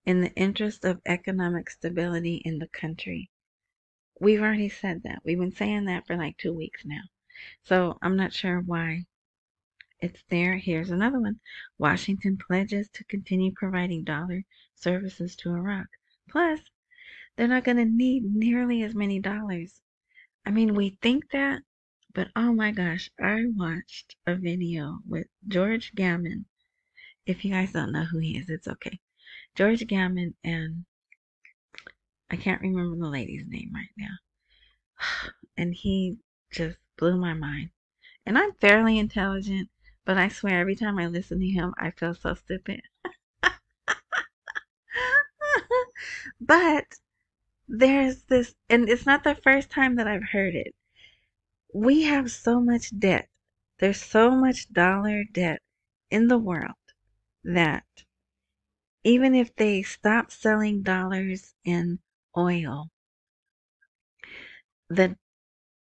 in 0.05 0.21
the 0.21 0.33
interest 0.35 0.85
of 0.85 1.01
economic 1.05 1.69
stability 1.69 2.41
in 2.45 2.59
the 2.59 2.67
country. 2.67 3.29
We've 4.19 4.41
already 4.41 4.69
said 4.69 5.03
that. 5.03 5.21
We've 5.25 5.39
been 5.39 5.51
saying 5.51 5.85
that 5.85 6.07
for 6.07 6.15
like 6.15 6.37
two 6.37 6.53
weeks 6.53 6.85
now. 6.85 7.01
So 7.63 7.97
I'm 8.01 8.15
not 8.15 8.33
sure 8.33 8.61
why 8.61 9.05
it's 9.99 10.23
there. 10.29 10.57
Here's 10.57 10.91
another 10.91 11.19
one. 11.19 11.39
Washington 11.77 12.37
pledges 12.37 12.89
to 12.89 13.03
continue 13.05 13.51
providing 13.51 14.03
dollar 14.03 14.43
services 14.75 15.35
to 15.37 15.49
Iraq. 15.51 15.87
Plus, 16.29 16.59
they're 17.35 17.47
not 17.47 17.63
going 17.63 17.77
to 17.77 17.85
need 17.85 18.23
nearly 18.23 18.83
as 18.83 18.95
many 18.95 19.19
dollars. 19.19 19.81
I 20.45 20.51
mean, 20.51 20.75
we 20.75 20.97
think 21.01 21.31
that, 21.31 21.61
but 22.15 22.29
oh 22.33 22.53
my 22.53 22.71
gosh, 22.71 23.11
I 23.19 23.43
watched 23.57 24.15
a 24.25 24.35
video 24.35 24.99
with 25.05 25.27
George 25.45 25.93
Gammon. 25.95 26.45
If 27.25 27.43
you 27.43 27.51
guys 27.51 27.73
don't 27.73 27.91
know 27.91 28.05
who 28.05 28.19
he 28.19 28.37
is, 28.37 28.49
it's 28.49 28.69
okay. 28.69 29.01
George 29.53 29.85
Gammon 29.85 30.33
and 30.41 30.85
I 32.31 32.37
can't 32.37 32.61
remember 32.61 32.95
the 32.95 33.09
lady's 33.09 33.45
name 33.45 33.71
right 33.75 33.91
now. 33.97 34.15
And 35.57 35.73
he 35.73 36.17
just 36.51 36.77
blew 36.97 37.17
my 37.17 37.33
mind. 37.33 37.71
And 38.25 38.37
I'm 38.37 38.53
fairly 38.53 38.97
intelligent, 38.97 39.69
but 40.05 40.17
I 40.17 40.29
swear 40.29 40.59
every 40.59 40.75
time 40.75 40.97
I 40.97 41.07
listen 41.07 41.39
to 41.39 41.47
him, 41.47 41.73
I 41.77 41.91
feel 41.91 42.13
so 42.13 42.33
stupid. 42.33 42.81
but 46.41 46.85
there's 47.67 48.23
this, 48.23 48.55
and 48.69 48.89
it's 48.89 49.05
not 49.05 49.23
the 49.23 49.35
first 49.35 49.69
time 49.69 49.95
that 49.95 50.07
I've 50.07 50.29
heard 50.31 50.55
it. 50.55 50.75
We 51.77 52.03
have 52.03 52.31
so 52.31 52.61
much 52.61 52.97
debt. 52.97 53.27
There's 53.79 54.01
so 54.01 54.31
much 54.31 54.71
dollar 54.71 55.25
debt 55.25 55.61
in 56.09 56.29
the 56.29 56.37
world 56.37 56.77
that 57.43 57.83
even 59.03 59.35
if 59.35 59.53
they 59.57 59.83
stop 59.83 60.31
selling 60.31 60.83
dollars 60.83 61.53
in 61.65 61.99
oil, 62.37 62.91
the 64.89 65.17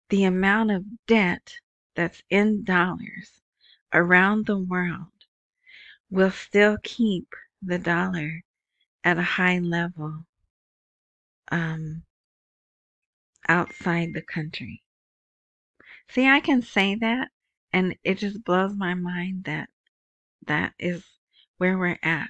the 0.09 0.23
amount 0.23 0.71
of 0.71 1.05
debt 1.05 1.57
that's 1.95 2.23
in 2.27 2.63
dollars 2.63 3.43
around 3.93 4.47
the 4.47 4.57
world 4.57 5.27
will 6.09 6.31
still 6.31 6.77
keep 6.83 7.35
the 7.61 7.77
dollar 7.77 8.41
at 9.03 9.19
a 9.19 9.21
high 9.37 9.59
level 9.59 10.25
um, 11.51 12.03
outside 13.47 14.13
the 14.15 14.23
country. 14.23 14.81
See, 16.09 16.27
I 16.27 16.39
can 16.39 16.61
say 16.61 16.95
that, 16.95 17.29
and 17.73 17.97
it 18.03 18.15
just 18.19 18.43
blows 18.43 18.73
my 18.75 18.93
mind 18.93 19.45
that 19.45 19.69
that 20.47 20.73
is 20.79 21.03
where 21.57 21.77
we're 21.77 21.99
at 22.03 22.29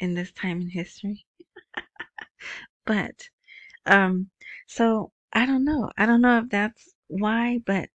in 0.00 0.14
this 0.14 0.32
time 0.32 0.60
in 0.60 0.68
history. 0.70 1.24
but, 2.86 3.28
um, 3.86 4.30
so 4.66 5.12
I 5.32 5.46
don't 5.46 5.64
know. 5.64 5.90
I 5.96 6.06
don't 6.06 6.22
know 6.22 6.38
if 6.38 6.48
that's 6.50 6.94
why, 7.08 7.58
but 7.64 7.88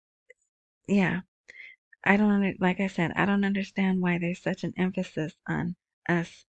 yeah, 0.88 1.21
I 2.04 2.17
don't, 2.17 2.60
like 2.62 2.80
I 2.80 2.88
said, 2.88 3.12
I 3.15 3.26
don't 3.26 3.45
understand 3.45 4.02
why 4.02 4.17
there's 4.19 4.41
such 4.41 4.63
an 4.63 4.74
emphasis 4.78 5.34
on 5.47 5.76
us 6.10 6.45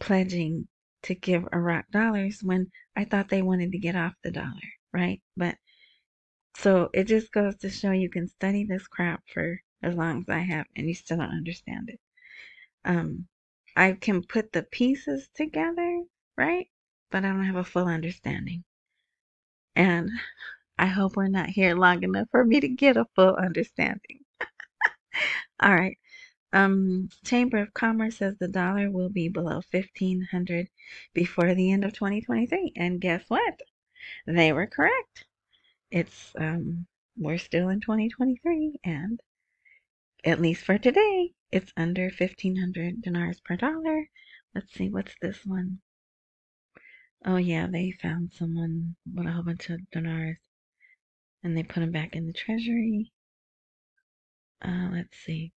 pledging 0.00 0.68
to 1.02 1.14
give 1.14 1.48
Iraq 1.52 1.90
dollars 1.90 2.42
when 2.42 2.70
I 2.96 3.04
thought 3.04 3.28
they 3.28 3.42
wanted 3.42 3.72
to 3.72 3.78
get 3.78 3.96
off 3.96 4.14
the 4.22 4.30
dollar, 4.30 4.68
right? 4.92 5.22
But 5.36 5.56
so 6.56 6.90
it 6.92 7.04
just 7.04 7.32
goes 7.32 7.56
to 7.56 7.70
show 7.70 7.92
you 7.92 8.10
can 8.10 8.28
study 8.28 8.64
this 8.64 8.86
crap 8.86 9.22
for 9.32 9.60
as 9.82 9.94
long 9.94 10.20
as 10.20 10.28
I 10.28 10.38
have 10.40 10.66
and 10.76 10.86
you 10.86 10.94
still 10.94 11.16
don't 11.18 11.30
understand 11.30 11.88
it. 11.88 12.00
Um, 12.84 13.26
I 13.76 13.92
can 13.92 14.22
put 14.22 14.52
the 14.52 14.62
pieces 14.62 15.28
together, 15.34 16.02
right? 16.36 16.68
But 17.10 17.24
I 17.24 17.28
don't 17.28 17.44
have 17.44 17.56
a 17.56 17.64
full 17.64 17.86
understanding. 17.86 18.64
And 19.74 20.10
I 20.78 20.86
hope 20.86 21.16
we're 21.16 21.28
not 21.28 21.50
here 21.50 21.74
long 21.74 22.02
enough 22.02 22.28
for 22.30 22.44
me 22.44 22.60
to 22.60 22.68
get 22.68 22.96
a 22.96 23.06
full 23.14 23.34
understanding. 23.36 24.20
All 25.60 25.74
right. 25.74 25.98
Um, 26.52 27.08
Chamber 27.24 27.58
of 27.58 27.72
Commerce 27.72 28.18
says 28.18 28.36
the 28.38 28.48
dollar 28.48 28.90
will 28.90 29.08
be 29.08 29.28
below 29.28 29.62
1500 29.70 30.68
before 31.14 31.54
the 31.54 31.72
end 31.72 31.84
of 31.84 31.94
2023. 31.94 32.72
And 32.76 33.00
guess 33.00 33.24
what? 33.28 33.60
They 34.26 34.52
were 34.52 34.66
correct. 34.66 35.24
It's 35.92 36.32
um 36.36 36.88
we're 37.16 37.38
still 37.38 37.68
in 37.68 37.80
2023 37.80 38.80
and 38.82 39.20
at 40.24 40.40
least 40.40 40.64
for 40.64 40.78
today, 40.78 41.34
it's 41.50 41.72
under 41.76 42.10
1500 42.10 43.02
dinars 43.02 43.40
per 43.40 43.56
dollar. 43.56 44.08
Let's 44.54 44.72
see, 44.72 44.88
what's 44.88 45.14
this 45.20 45.44
one? 45.44 45.82
Oh, 47.24 47.36
yeah, 47.36 47.66
they 47.66 47.90
found 47.90 48.32
someone 48.32 48.96
with 49.12 49.26
a 49.26 49.32
whole 49.32 49.44
bunch 49.44 49.68
of 49.70 49.88
dinars 49.90 50.38
and 51.42 51.56
they 51.56 51.62
put 51.62 51.80
them 51.80 51.92
back 51.92 52.16
in 52.16 52.26
the 52.26 52.32
treasury. 52.32 53.12
Uh, 54.62 54.88
let's 54.92 55.16
see. 55.18 55.52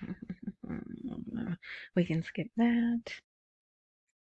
we 1.94 2.04
can 2.06 2.22
skip 2.22 2.48
that. 2.56 3.02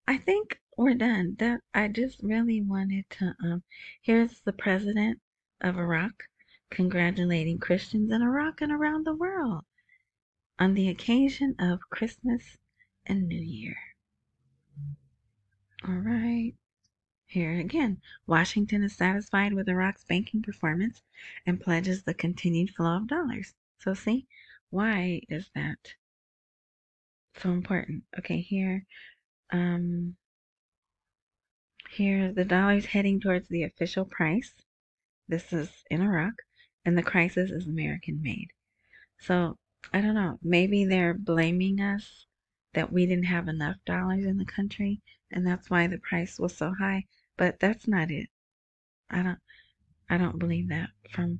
I 0.08 0.18
think 0.18 0.60
we're 0.78 0.94
done. 0.94 1.36
That 1.40 1.62
I 1.74 1.88
just 1.88 2.22
really 2.22 2.62
wanted 2.62 3.10
to 3.12 3.36
um 3.44 3.64
here's 4.02 4.42
the 4.42 4.54
president 4.54 5.20
of 5.62 5.78
Iraq 5.78 6.24
congratulating 6.70 7.60
Christians 7.60 8.12
in 8.12 8.22
Iraq 8.22 8.62
and 8.62 8.72
around 8.72 9.06
the 9.06 9.16
world 9.16 9.64
on 10.60 10.74
the 10.74 10.90
occasion 10.90 11.56
of 11.60 11.90
Christmas 11.90 12.58
and 13.06 13.28
New 13.28 13.42
Year. 13.42 13.78
All 15.88 15.96
right. 15.96 16.54
Here 17.28 17.60
again, 17.60 18.02
Washington 18.28 18.84
is 18.84 18.96
satisfied 18.96 19.54
with 19.54 19.68
Iraq's 19.68 20.04
banking 20.04 20.42
performance 20.42 21.02
and 21.46 21.60
pledges 21.60 22.04
the 22.04 22.14
continued 22.14 22.70
flow 22.72 22.98
of 22.98 23.08
dollars. 23.08 23.54
So, 23.80 23.94
see, 23.94 24.28
why 24.70 25.22
is 25.30 25.50
that 25.56 25.96
so 27.38 27.52
important? 27.52 28.04
Okay, 28.18 28.42
here, 28.42 28.86
um, 29.52 30.16
here 31.92 32.34
the 32.34 32.46
dollar's 32.46 32.86
heading 32.86 33.20
towards 33.20 33.48
the 33.48 33.64
official 33.64 34.06
price. 34.06 34.54
This 35.28 35.54
is 35.54 35.70
in 35.90 36.02
Iraq 36.02 36.34
and 36.84 36.98
the 36.98 37.04
crisis 37.04 37.52
is 37.52 37.68
American 37.68 38.22
made. 38.22 38.50
So 39.20 39.58
I 39.94 40.02
don't 40.02 40.16
know. 40.16 40.40
Maybe 40.44 40.86
they're 40.86 41.14
blaming 41.14 41.80
us 41.80 42.26
that 42.74 42.92
we 42.92 43.06
didn't 43.06 43.26
have 43.26 43.48
enough 43.48 43.78
dollars 43.86 44.26
in 44.26 44.38
the 44.38 44.46
country 44.46 45.02
and 45.32 45.48
that's 45.48 45.70
why 45.70 45.88
the 45.88 46.00
price 46.00 46.40
was 46.40 46.56
so 46.58 46.74
high. 46.80 47.06
But 47.38 47.60
that's 47.60 47.88
not 47.88 48.12
it. 48.12 48.30
I 49.10 49.24
don't 49.24 49.40
I 50.10 50.18
don't 50.18 50.40
believe 50.40 50.70
that 50.70 50.90
from 51.12 51.40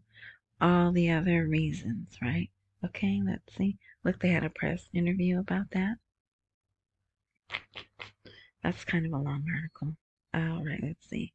all 0.62 0.92
the 0.92 1.12
other 1.12 1.48
reasons, 1.48 2.18
right? 2.22 2.50
Okay, 2.84 3.22
let's 3.26 3.56
see. 3.56 3.78
Look, 4.04 4.20
they 4.20 4.30
had 4.30 4.44
a 4.44 4.50
press 4.50 4.90
interview 4.94 5.40
about 5.40 5.72
that. 5.72 5.98
That's 8.64 8.84
kind 8.84 9.06
of 9.06 9.14
a 9.14 9.18
long 9.18 9.46
article. 9.54 9.96
All 10.34 10.66
right, 10.66 10.80
let's 10.82 11.08
see 11.10 11.34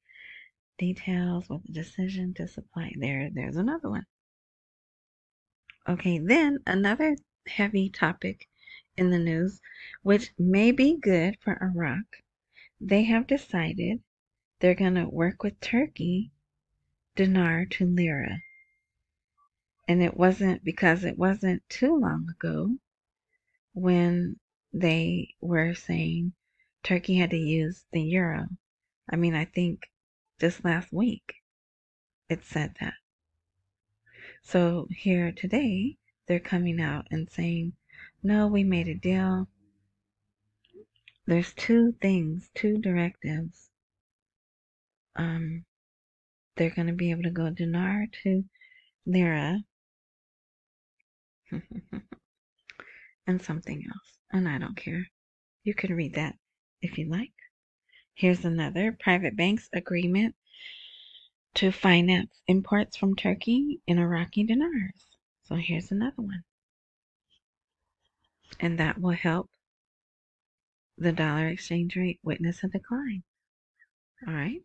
details 0.80 1.46
with 1.50 1.62
the 1.64 1.72
decision 1.72 2.32
to 2.32 2.48
supply. 2.48 2.90
There, 2.96 3.28
there's 3.32 3.56
another 3.56 3.90
one. 3.90 4.06
Okay, 5.86 6.18
then 6.18 6.58
another 6.66 7.16
heavy 7.46 7.90
topic 7.90 8.48
in 8.96 9.10
the 9.10 9.18
news, 9.18 9.60
which 10.02 10.32
may 10.38 10.72
be 10.72 10.96
good 10.96 11.36
for 11.40 11.62
Iraq. 11.62 12.04
They 12.80 13.04
have 13.04 13.26
decided 13.26 14.02
they're 14.58 14.74
going 14.74 14.94
to 14.94 15.04
work 15.04 15.42
with 15.42 15.60
Turkey, 15.60 16.32
dinar 17.14 17.66
to 17.66 17.84
lira. 17.84 18.38
And 19.86 20.02
it 20.02 20.16
wasn't 20.16 20.64
because 20.64 21.04
it 21.04 21.18
wasn't 21.18 21.62
too 21.68 21.94
long 21.94 22.28
ago 22.30 22.76
when 23.74 24.36
they 24.72 25.34
were 25.40 25.74
saying 25.74 26.32
Turkey 26.82 27.16
had 27.16 27.30
to 27.30 27.36
use 27.36 27.84
the 27.92 28.00
euro. 28.00 28.46
I 29.10 29.16
mean, 29.16 29.34
I 29.34 29.44
think 29.44 29.90
just 30.40 30.64
last 30.64 30.92
week 30.92 31.34
it 32.28 32.44
said 32.44 32.74
that. 32.80 32.94
So 34.42 34.86
here 34.90 35.32
today, 35.32 35.98
they're 36.26 36.40
coming 36.40 36.80
out 36.80 37.06
and 37.10 37.28
saying, 37.30 37.74
no, 38.22 38.46
we 38.46 38.64
made 38.64 38.88
a 38.88 38.94
deal. 38.94 39.48
There's 41.26 41.52
two 41.54 41.92
things, 42.00 42.50
two 42.54 42.78
directives. 42.78 43.70
Um, 45.16 45.64
they're 46.56 46.70
going 46.70 46.86
to 46.86 46.94
be 46.94 47.10
able 47.10 47.24
to 47.24 47.30
go 47.30 47.50
dinar 47.50 48.06
to 48.22 48.44
lira 49.06 49.58
and 53.26 53.42
something 53.42 53.84
else. 53.86 54.19
And 54.32 54.48
I 54.48 54.58
don't 54.58 54.76
care. 54.76 55.06
You 55.64 55.74
can 55.74 55.94
read 55.94 56.14
that 56.14 56.36
if 56.80 56.98
you 56.98 57.08
like. 57.08 57.32
Here's 58.14 58.44
another 58.44 58.96
private 58.98 59.36
banks 59.36 59.68
agreement 59.72 60.34
to 61.54 61.72
finance 61.72 62.40
imports 62.46 62.96
from 62.96 63.16
Turkey 63.16 63.80
in 63.86 63.98
Iraqi 63.98 64.44
dinars. 64.44 65.06
So 65.42 65.56
here's 65.56 65.90
another 65.90 66.22
one. 66.22 66.44
And 68.60 68.78
that 68.78 69.00
will 69.00 69.10
help 69.10 69.50
the 70.96 71.12
dollar 71.12 71.48
exchange 71.48 71.96
rate 71.96 72.20
witness 72.22 72.62
a 72.62 72.68
decline. 72.68 73.22
All 74.26 74.34
right. 74.34 74.62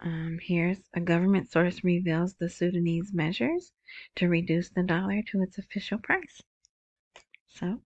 Um, 0.00 0.38
here's 0.40 0.78
a 0.94 1.00
government 1.00 1.50
source 1.50 1.84
reveals 1.84 2.34
the 2.34 2.48
Sudanese 2.48 3.12
measures 3.12 3.72
to 4.16 4.28
reduce 4.28 4.70
the 4.70 4.82
dollar 4.82 5.22
to 5.30 5.42
its 5.42 5.58
official 5.58 5.98
price. 5.98 6.40
So 7.48 7.82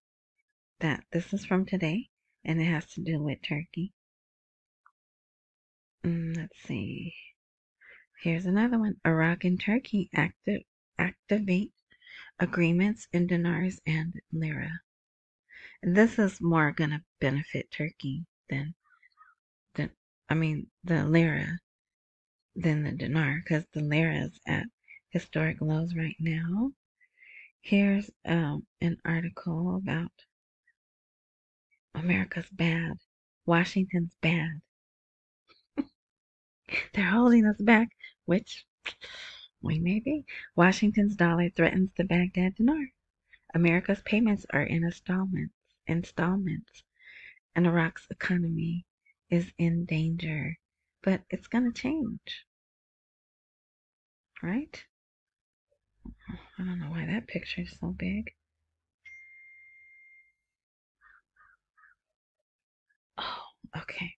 that 0.80 1.04
this 1.12 1.32
is 1.32 1.44
from 1.44 1.66
today, 1.66 2.08
and 2.44 2.60
it 2.60 2.64
has 2.64 2.86
to 2.92 3.02
do 3.02 3.22
with 3.22 3.42
Turkey. 3.42 3.92
Mm, 6.04 6.36
let's 6.36 6.58
see. 6.62 7.14
Here's 8.22 8.46
another 8.46 8.78
one. 8.78 8.96
Iraq 9.06 9.44
and 9.44 9.60
Turkey 9.60 10.08
active, 10.14 10.62
activate 10.98 11.72
agreements 12.38 13.08
in 13.12 13.26
dinars 13.26 13.80
and 13.86 14.14
lira. 14.32 14.70
This 15.82 16.18
is 16.18 16.40
more 16.40 16.72
going 16.72 16.90
to 16.90 17.04
benefit 17.20 17.70
Turkey 17.70 18.24
than, 18.48 18.74
than, 19.74 19.90
I 20.28 20.34
mean, 20.34 20.68
the 20.84 21.04
lira 21.04 21.58
than 22.54 22.84
the 22.84 22.92
dinar 22.92 23.42
because 23.44 23.64
the 23.72 23.82
lira 23.82 24.24
is 24.24 24.40
at 24.46 24.66
historic 25.10 25.60
lows 25.60 25.94
right 25.94 26.16
now. 26.18 26.72
Here's 27.60 28.10
um, 28.24 28.66
an 28.80 28.96
article 29.04 29.76
about 29.76 30.12
America's 31.96 32.50
bad. 32.50 32.98
Washington's 33.46 34.14
bad. 34.20 34.60
They're 36.92 37.10
holding 37.10 37.46
us 37.46 37.56
back, 37.58 37.88
which 38.26 38.66
we 39.62 39.78
may 39.78 40.00
be. 40.00 40.26
Washington's 40.54 41.16
dollar 41.16 41.48
threatens 41.48 41.90
the 41.96 42.04
Baghdad 42.04 42.56
dinar. 42.56 42.88
America's 43.54 44.02
payments 44.04 44.44
are 44.50 44.62
in 44.62 44.84
installments, 44.84 45.54
installments, 45.86 46.84
and 47.54 47.66
Iraq's 47.66 48.06
economy 48.10 48.84
is 49.30 49.50
in 49.56 49.86
danger. 49.86 50.58
But 51.02 51.22
it's 51.30 51.48
going 51.48 51.72
to 51.72 51.80
change. 51.80 52.44
Right? 54.42 54.84
I 56.58 56.62
don't 56.62 56.78
know 56.78 56.90
why 56.90 57.06
that 57.06 57.26
picture 57.26 57.62
is 57.62 57.74
so 57.80 57.88
big. 57.88 58.34
Okay. 63.82 64.14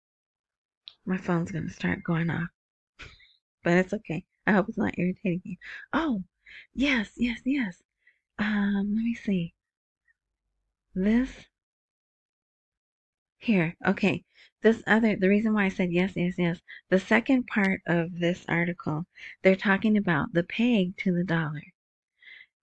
My 1.06 1.16
phone's 1.16 1.50
gonna 1.50 1.70
start 1.70 2.02
going 2.04 2.30
off. 2.30 2.48
But 3.64 3.78
it's 3.78 3.92
okay. 3.92 4.24
I 4.46 4.52
hope 4.52 4.68
it's 4.68 4.78
not 4.78 4.98
irritating 4.98 5.42
you. 5.44 5.56
Oh, 5.92 6.22
yes, 6.74 7.12
yes, 7.16 7.40
yes. 7.44 7.82
Um, 8.38 8.94
let 8.94 9.04
me 9.04 9.14
see. 9.14 9.54
This 10.94 11.30
here, 13.38 13.76
okay. 13.86 14.24
This 14.62 14.82
other, 14.86 15.16
the 15.16 15.28
reason 15.28 15.54
why 15.54 15.66
I 15.66 15.68
said 15.68 15.92
yes, 15.92 16.12
yes, 16.16 16.34
yes. 16.38 16.60
The 16.88 16.98
second 16.98 17.46
part 17.46 17.80
of 17.86 18.18
this 18.18 18.44
article, 18.48 19.06
they're 19.42 19.56
talking 19.56 19.96
about 19.96 20.32
the 20.32 20.42
peg 20.42 20.96
to 20.98 21.12
the 21.14 21.24
dollar. 21.24 21.62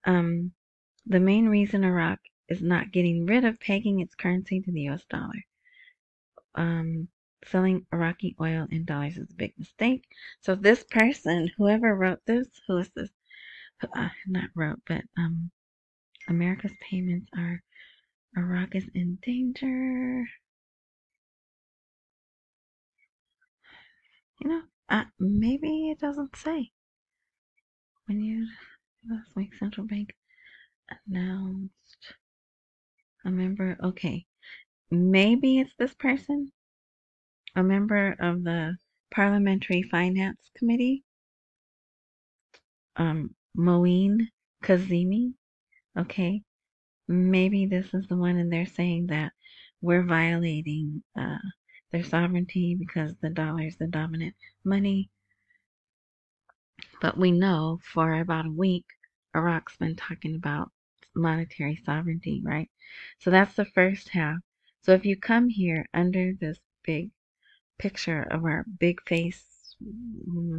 Um, 0.04 0.52
the 1.06 1.20
main 1.20 1.48
reason 1.48 1.84
Iraq 1.84 2.20
is 2.50 2.62
not 2.62 2.92
getting 2.92 3.26
rid 3.26 3.46
of 3.46 3.60
pegging 3.60 4.02
its 4.02 4.16
currency 4.16 4.62
to 4.62 4.72
the 4.72 4.90
US 4.90 5.06
dollar. 5.06 5.46
Um, 6.56 7.10
selling 7.46 7.86
Iraqi 7.94 8.36
oil 8.42 8.68
in 8.72 8.86
dollars 8.86 9.18
is 9.18 9.30
a 9.32 9.36
big 9.36 9.54
mistake. 9.58 10.04
So 10.42 10.56
this 10.56 10.84
person, 10.84 11.52
whoever 11.58 11.96
wrote 11.96 12.20
this, 12.26 12.48
who 12.68 12.78
is 12.78 12.90
this? 12.96 13.10
Uh, 13.96 14.10
not 14.28 14.50
wrote, 14.56 14.82
but 14.88 15.04
um, 15.18 15.52
America's 16.28 16.74
payments 16.90 17.30
are 17.38 17.62
Iraq 18.38 18.76
is 18.76 18.86
in 18.94 19.18
danger. 19.22 20.26
You 24.42 24.50
know, 24.50 24.62
uh, 24.90 25.06
maybe 25.20 25.90
it 25.92 26.00
doesn't 26.00 26.36
say. 26.36 26.72
When 28.08 28.22
you 28.22 28.48
last 29.10 29.36
week, 29.36 29.54
central 29.56 29.88
bank 29.88 30.16
announced 31.08 32.14
a 33.26 33.32
member. 33.32 33.78
Okay, 33.84 34.26
maybe 34.96 35.60
it's 35.60 35.76
this 35.78 35.94
person 35.96 36.52
a 37.56 37.64
member 37.64 38.16
of 38.20 38.44
the 38.44 38.78
Parliamentary 39.12 39.82
Finance 39.84 40.52
Committee, 40.58 41.04
um, 42.98 43.34
Moeen 43.58 44.28
Kazemi. 44.64 45.34
Okay, 45.98 46.42
maybe 47.08 47.66
this 47.66 47.94
is 47.94 48.08
the 48.08 48.18
one, 48.18 48.38
and 48.38 48.52
they're 48.52 48.66
saying 48.66 49.08
that 49.08 49.32
we're 49.82 50.04
violating 50.04 51.04
uh, 51.18 51.38
their 51.92 52.04
sovereignty 52.04 52.76
because 52.76 53.14
the 53.22 53.30
dollar 53.30 53.64
is 53.68 53.78
the 53.78 53.88
dominant 53.88 54.36
money. 54.66 55.10
But 57.02 57.18
we 57.18 57.32
know 57.32 57.80
for 57.94 58.14
about 58.20 58.48
a 58.48 58.52
week, 58.52 58.86
Iraq's 59.36 59.78
been 59.78 59.96
talking 59.96 60.36
about 60.36 60.72
monetary 61.16 61.78
sovereignty, 61.86 62.42
right? 62.44 62.70
So 63.20 63.32
that's 63.32 63.56
the 63.56 63.66
first 63.66 64.10
half. 64.10 64.40
So 64.86 64.92
if 64.92 65.04
you 65.04 65.18
come 65.18 65.50
here 65.50 65.88
under 65.96 66.34
this 66.40 66.60
big 66.84 67.10
picture 67.80 68.22
of 68.22 68.44
our 68.44 68.66
big 68.80 69.02
face, 69.08 69.76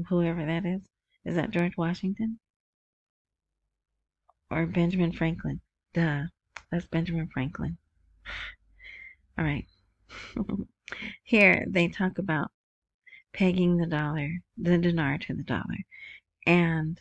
whoever 0.09 0.45
that 0.45 0.67
is. 0.67 0.83
Is 1.25 1.37
that 1.37 1.53
George 1.53 1.77
Washington? 1.77 2.41
Or 4.51 4.67
Benjamin 4.67 5.13
Franklin? 5.13 5.61
Duh, 5.95 6.25
that's 6.73 6.89
Benjamin 6.89 7.29
Franklin. 7.33 7.79
All 9.39 9.45
right. 9.45 9.67
Here 11.23 11.65
they 11.69 11.87
talk 11.87 12.19
about 12.19 12.51
pegging 13.33 13.77
the 13.77 13.87
dollar, 13.87 14.41
the 14.59 14.77
dinar 14.77 15.19
to 15.19 15.35
the 15.35 15.45
dollar. 15.45 15.85
And 16.45 17.01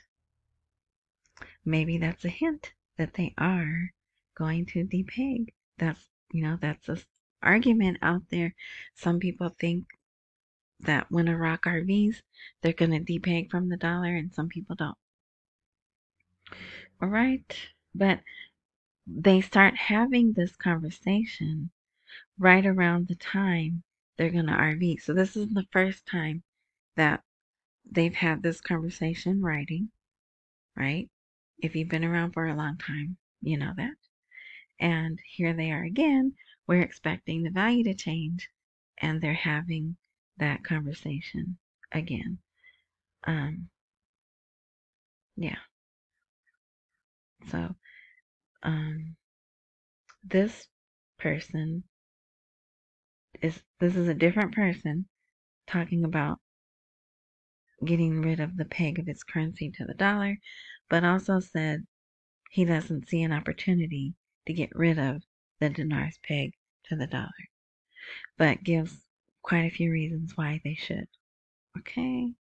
maybe 1.66 1.98
that's 1.98 2.24
a 2.24 2.30
hint 2.30 2.74
that 3.00 3.16
they 3.16 3.34
are 3.40 3.94
going 4.38 4.68
to 4.68 4.86
depeg. 4.86 5.54
That's, 5.80 6.08
you 6.32 6.44
know, 6.44 6.60
that's 6.62 6.88
a 6.88 6.98
argument 7.41 7.98
out 8.02 8.24
there. 8.30 8.56
Some 8.95 9.19
people 9.19 9.50
think 9.50 9.86
that 10.80 11.08
when 11.10 11.28
Iraq 11.28 11.63
RVs, 11.63 12.21
they're 12.62 12.74
going 12.74 12.91
to 12.91 13.00
depeg 13.00 13.50
from 13.50 13.69
the 13.69 13.78
dollar, 13.78 14.15
and 14.15 14.34
some 14.34 14.50
people 14.50 14.76
don't. 14.76 14.98
All 17.02 17.10
right, 17.10 17.58
but 17.93 18.19
they 19.08 19.41
start 19.41 19.76
having 19.76 20.34
this 20.34 20.56
conversation 20.56 21.69
right 22.39 22.65
around 22.65 23.08
the 23.08 23.15
time 23.15 23.84
they're 24.17 24.32
going 24.32 24.48
to 24.48 24.54
RV. 24.54 25.02
So 25.02 25.13
this 25.13 25.36
is 25.36 25.50
the 25.50 25.67
first 25.71 26.06
time 26.06 26.43
that 26.95 27.21
they've 27.89 28.15
had 28.15 28.41
this 28.41 28.62
conversation 28.62 29.41
writing, 29.41 29.89
right? 30.76 31.10
If 31.60 31.76
you've 31.76 31.89
been 31.89 32.06
around 32.06 32.34
for 32.34 32.48
a 32.48 32.56
long 32.56 32.78
time, 32.78 33.17
you 33.41 33.58
know 33.58 33.74
that. 33.78 33.95
And 34.80 35.19
here 35.26 35.54
they 35.54 35.71
are 35.71 35.84
again. 35.84 36.34
We're 36.67 36.82
expecting 36.82 37.43
the 37.43 37.49
value 37.51 37.84
to 37.86 37.93
change, 37.93 38.49
and 38.99 39.21
they're 39.21 39.34
having 39.34 39.97
that 40.38 40.63
conversation 40.63 41.58
again. 41.91 42.39
Um, 43.25 43.69
yeah. 45.38 45.58
So, 47.49 47.75
um, 48.63 49.15
this 50.23 50.67
person 51.19 51.84
is, 53.41 53.62
this 53.80 53.95
is 53.95 54.08
a 54.08 54.13
different 54.13 54.54
person 54.54 55.08
talking 55.67 56.04
about 56.04 56.39
getting 57.86 58.21
rid 58.21 58.39
of 58.39 58.58
the 58.58 58.65
peg 58.65 58.99
of 58.99 59.08
its 59.08 59.23
currency 59.23 59.69
to 59.71 59.86
the 59.86 59.93
dollar. 59.93 60.38
but 60.89 61.04
also 61.04 61.39
said 61.39 61.86
he 62.51 62.65
doesn't 62.65 63.08
see 63.08 63.21
an 63.23 63.32
opportunity 63.32 64.13
to 64.45 64.54
get 64.54 64.69
rid 64.75 64.97
of 64.99 65.23
the 65.60 65.70
dinar's 65.70 66.20
peg 66.24 66.54
to 66.86 66.96
the 66.96 67.08
dollar, 67.08 67.30
but 68.38 68.63
gives 68.63 68.94
quite 69.41 69.65
a 69.65 69.76
few 69.76 69.91
reasons 69.91 70.36
why 70.36 70.62
they 70.63 70.76
should. 70.76 71.08
Okay, 71.78 72.34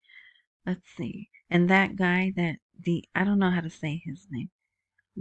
let's 0.65 0.87
see. 0.97 1.29
And 1.49 1.69
that 1.69 1.95
guy 1.95 2.33
that 2.35 2.57
D, 2.81 3.07
I 3.13 3.23
don't 3.23 3.39
know 3.39 3.51
how 3.51 3.61
to 3.61 3.69
say 3.69 4.01
his 4.03 4.27
name, 4.29 4.49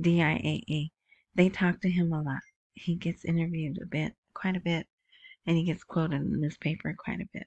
D 0.00 0.22
I 0.22 0.32
A 0.32 0.62
A, 0.70 0.90
they 1.34 1.48
talk 1.48 1.80
to 1.80 1.90
him 1.90 2.12
a 2.12 2.22
lot. 2.22 2.40
He 2.74 2.96
gets 2.96 3.24
interviewed 3.24 3.78
a 3.82 3.86
bit, 3.86 4.14
quite 4.34 4.56
a 4.56 4.60
bit, 4.60 4.86
and 5.46 5.56
he 5.56 5.64
gets 5.64 5.84
quoted 5.84 6.16
in 6.16 6.32
the 6.32 6.38
newspaper 6.38 6.94
quite 6.98 7.20
a 7.20 7.28
bit. 7.32 7.46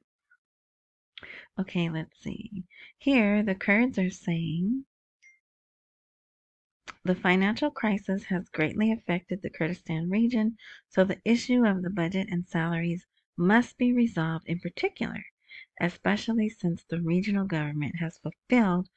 Okay, 1.60 1.90
let's 1.90 2.22
see. 2.22 2.64
Here, 2.98 3.42
the 3.44 3.56
Kurds 3.56 3.98
are 3.98 4.12
saying 4.12 4.86
the 7.04 7.16
financial 7.16 7.72
crisis 7.72 8.26
has 8.26 8.50
greatly 8.50 8.92
affected 8.92 9.42
the 9.42 9.50
Kurdistan 9.50 10.10
region, 10.10 10.58
so 10.90 11.04
the 11.04 11.22
issue 11.26 11.66
of 11.66 11.82
the 11.82 11.90
budget 11.90 12.28
and 12.30 12.48
salaries 12.48 13.06
must 13.38 13.78
be 13.78 13.94
resolved 13.94 14.48
in 14.48 14.60
particular, 14.60 15.24
especially 15.82 16.50
since 16.50 16.84
the 16.84 17.02
regional 17.02 17.46
government 17.46 17.98
has 17.98 18.18
fulfilled 18.20 18.90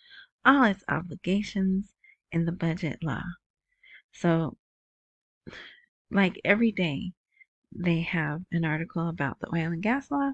all 0.45 0.65
its 0.65 0.85
obligations 0.89 1.95
in 2.33 2.45
the 2.47 2.53
budget 2.53 3.03
law. 3.03 3.25
So, 4.13 4.59
like 6.11 6.41
every 6.45 6.73
day, 6.73 7.13
they 7.73 8.03
have 8.03 8.45
an 8.53 8.65
article 8.65 9.09
about 9.09 9.41
the 9.41 9.49
oil 9.55 9.73
and 9.73 9.83
gas 9.83 10.11
law, 10.11 10.33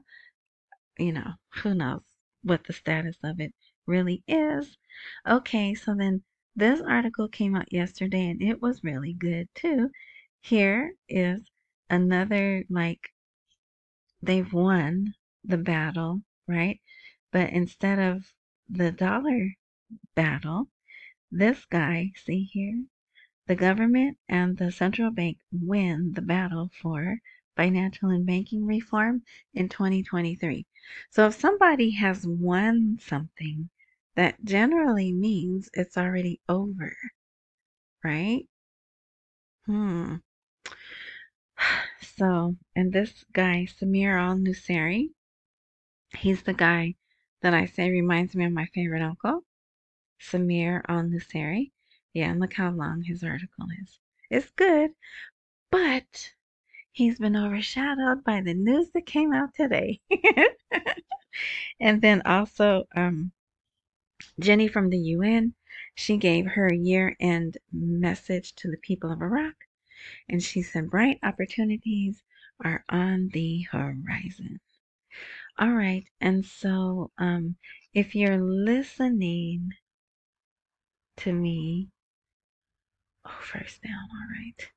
you 0.98 1.12
know, 1.12 1.34
who 1.62 1.74
knows 1.74 2.02
what 2.42 2.64
the 2.64 2.72
status 2.72 3.16
of 3.24 3.40
it 3.40 3.54
really 3.86 4.22
is. 4.28 4.76
Okay, 5.26 5.74
so 5.74 5.94
then 5.94 6.22
this 6.56 6.80
article 6.80 7.28
came 7.28 7.54
out 7.54 7.70
yesterday 7.72 8.30
and 8.30 8.42
it 8.42 8.62
was 8.62 8.82
really 8.82 9.12
good 9.12 9.48
too. 9.54 9.90
Here 10.40 10.94
is 11.08 11.42
another, 11.90 12.64
like, 12.70 13.12
they've 14.22 14.52
won 14.52 15.14
the 15.44 15.58
battle, 15.58 16.22
right? 16.48 16.80
But 17.30 17.50
instead 17.50 17.98
of 17.98 18.32
the 18.68 18.90
dollar 18.90 19.50
battle, 20.14 20.68
this 21.30 21.66
guy, 21.66 22.12
see 22.24 22.44
here, 22.44 22.84
the 23.46 23.54
government 23.54 24.16
and 24.28 24.56
the 24.56 24.72
central 24.72 25.10
bank 25.10 25.38
win 25.52 26.12
the 26.14 26.22
battle 26.22 26.70
for 26.80 27.18
financial 27.54 28.08
and 28.08 28.24
banking 28.24 28.64
reform 28.64 29.22
in 29.52 29.68
2023. 29.68 30.66
So 31.10 31.26
if 31.26 31.34
somebody 31.34 31.90
has 31.90 32.26
won 32.26 32.98
something, 33.00 33.68
that 34.16 34.42
generally 34.44 35.12
means 35.12 35.70
it's 35.74 35.96
already 35.96 36.40
over, 36.48 36.96
right? 38.02 38.48
Hmm. 39.66 40.16
So, 42.18 42.56
and 42.74 42.94
this 42.94 43.26
guy, 43.32 43.66
Samir 43.68 44.18
Al 44.18 44.36
Nusayri, 44.38 45.10
he's 46.16 46.42
the 46.42 46.54
guy 46.54 46.94
that 47.42 47.52
I 47.52 47.66
say 47.66 47.90
reminds 47.90 48.34
me 48.34 48.46
of 48.46 48.52
my 48.52 48.66
favorite 48.74 49.02
uncle, 49.02 49.44
Samir 50.18 50.82
Al 50.88 51.02
Nusayri. 51.02 51.72
Yeah, 52.14 52.30
and 52.30 52.40
look 52.40 52.54
how 52.54 52.70
long 52.70 53.02
his 53.02 53.22
article 53.22 53.66
is. 53.82 54.00
It's 54.30 54.50
good, 54.52 54.92
but 55.70 56.32
he's 56.92 57.18
been 57.18 57.36
overshadowed 57.36 58.24
by 58.24 58.40
the 58.40 58.54
news 58.54 58.90
that 58.92 59.04
came 59.04 59.34
out 59.34 59.54
today. 59.54 60.00
and 61.80 62.00
then 62.00 62.22
also, 62.24 62.84
um, 62.96 63.32
Jenny 64.38 64.68
from 64.68 64.90
the 64.90 64.98
UN, 64.98 65.54
she 65.94 66.16
gave 66.16 66.46
her 66.46 66.72
year 66.72 67.16
end 67.20 67.58
message 67.72 68.54
to 68.56 68.70
the 68.70 68.76
people 68.78 69.10
of 69.10 69.22
Iraq. 69.22 69.54
And 70.28 70.42
she 70.42 70.62
said, 70.62 70.90
bright 70.90 71.18
opportunities 71.22 72.22
are 72.64 72.84
on 72.88 73.28
the 73.32 73.62
horizon. 73.70 74.60
All 75.58 75.72
right. 75.72 76.04
And 76.20 76.44
so, 76.44 77.10
um, 77.18 77.56
if 77.94 78.14
you're 78.14 78.42
listening 78.42 79.70
to 81.18 81.32
me, 81.32 81.88
oh, 83.24 83.38
first 83.40 83.82
down. 83.82 83.92
All 83.92 84.28
right. 84.38 84.70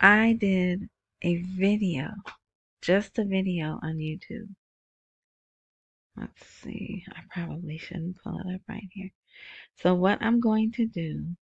I 0.00 0.32
did 0.32 0.88
a 1.22 1.36
video, 1.42 2.10
just 2.80 3.18
a 3.18 3.24
video 3.24 3.78
on 3.82 3.96
YouTube. 3.96 4.48
Let's 6.16 6.46
see. 6.62 7.04
I 7.08 7.20
probably 7.30 7.78
shouldn't 7.78 8.22
pull 8.22 8.38
it 8.38 8.54
up 8.54 8.60
right 8.68 8.88
here. 8.92 9.10
So 9.76 9.94
what 9.94 10.20
I'm 10.20 10.40
going 10.40 10.72
to 10.72 10.86
do, 10.86 11.36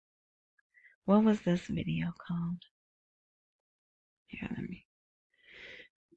what 1.05 1.23
was 1.23 1.41
this 1.41 1.67
video 1.67 2.13
called? 2.27 2.63
Here, 4.27 4.49
let 4.51 4.69
me 4.69 4.85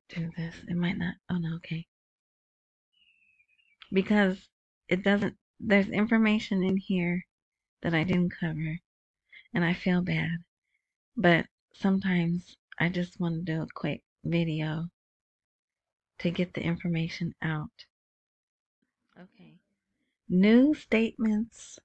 do 0.10 0.32
this. 0.36 0.56
It 0.68 0.76
might 0.76 0.98
not, 0.98 1.16
oh 1.30 1.38
no, 1.38 1.56
okay. 1.58 1.86
Because 3.94 4.38
it 4.88 5.04
doesn't, 5.04 5.36
there's 5.60 5.90
information 5.90 6.64
in 6.64 6.78
here 6.78 7.26
that 7.84 7.94
I 7.94 8.04
didn't 8.04 8.34
cover 8.40 8.80
and 9.54 9.64
I 9.64 9.74
feel 9.74 10.02
bad. 10.02 10.38
But 11.16 11.46
sometimes 11.74 12.58
I 12.80 12.90
just 12.90 13.20
want 13.20 13.36
to 13.36 13.54
do 13.54 13.62
a 13.62 13.68
quick 13.76 14.02
video 14.24 14.88
to 16.20 16.32
get 16.32 16.54
the 16.54 16.62
information 16.62 17.34
out. 17.42 17.70
New 20.32 20.76
statements 20.76 21.80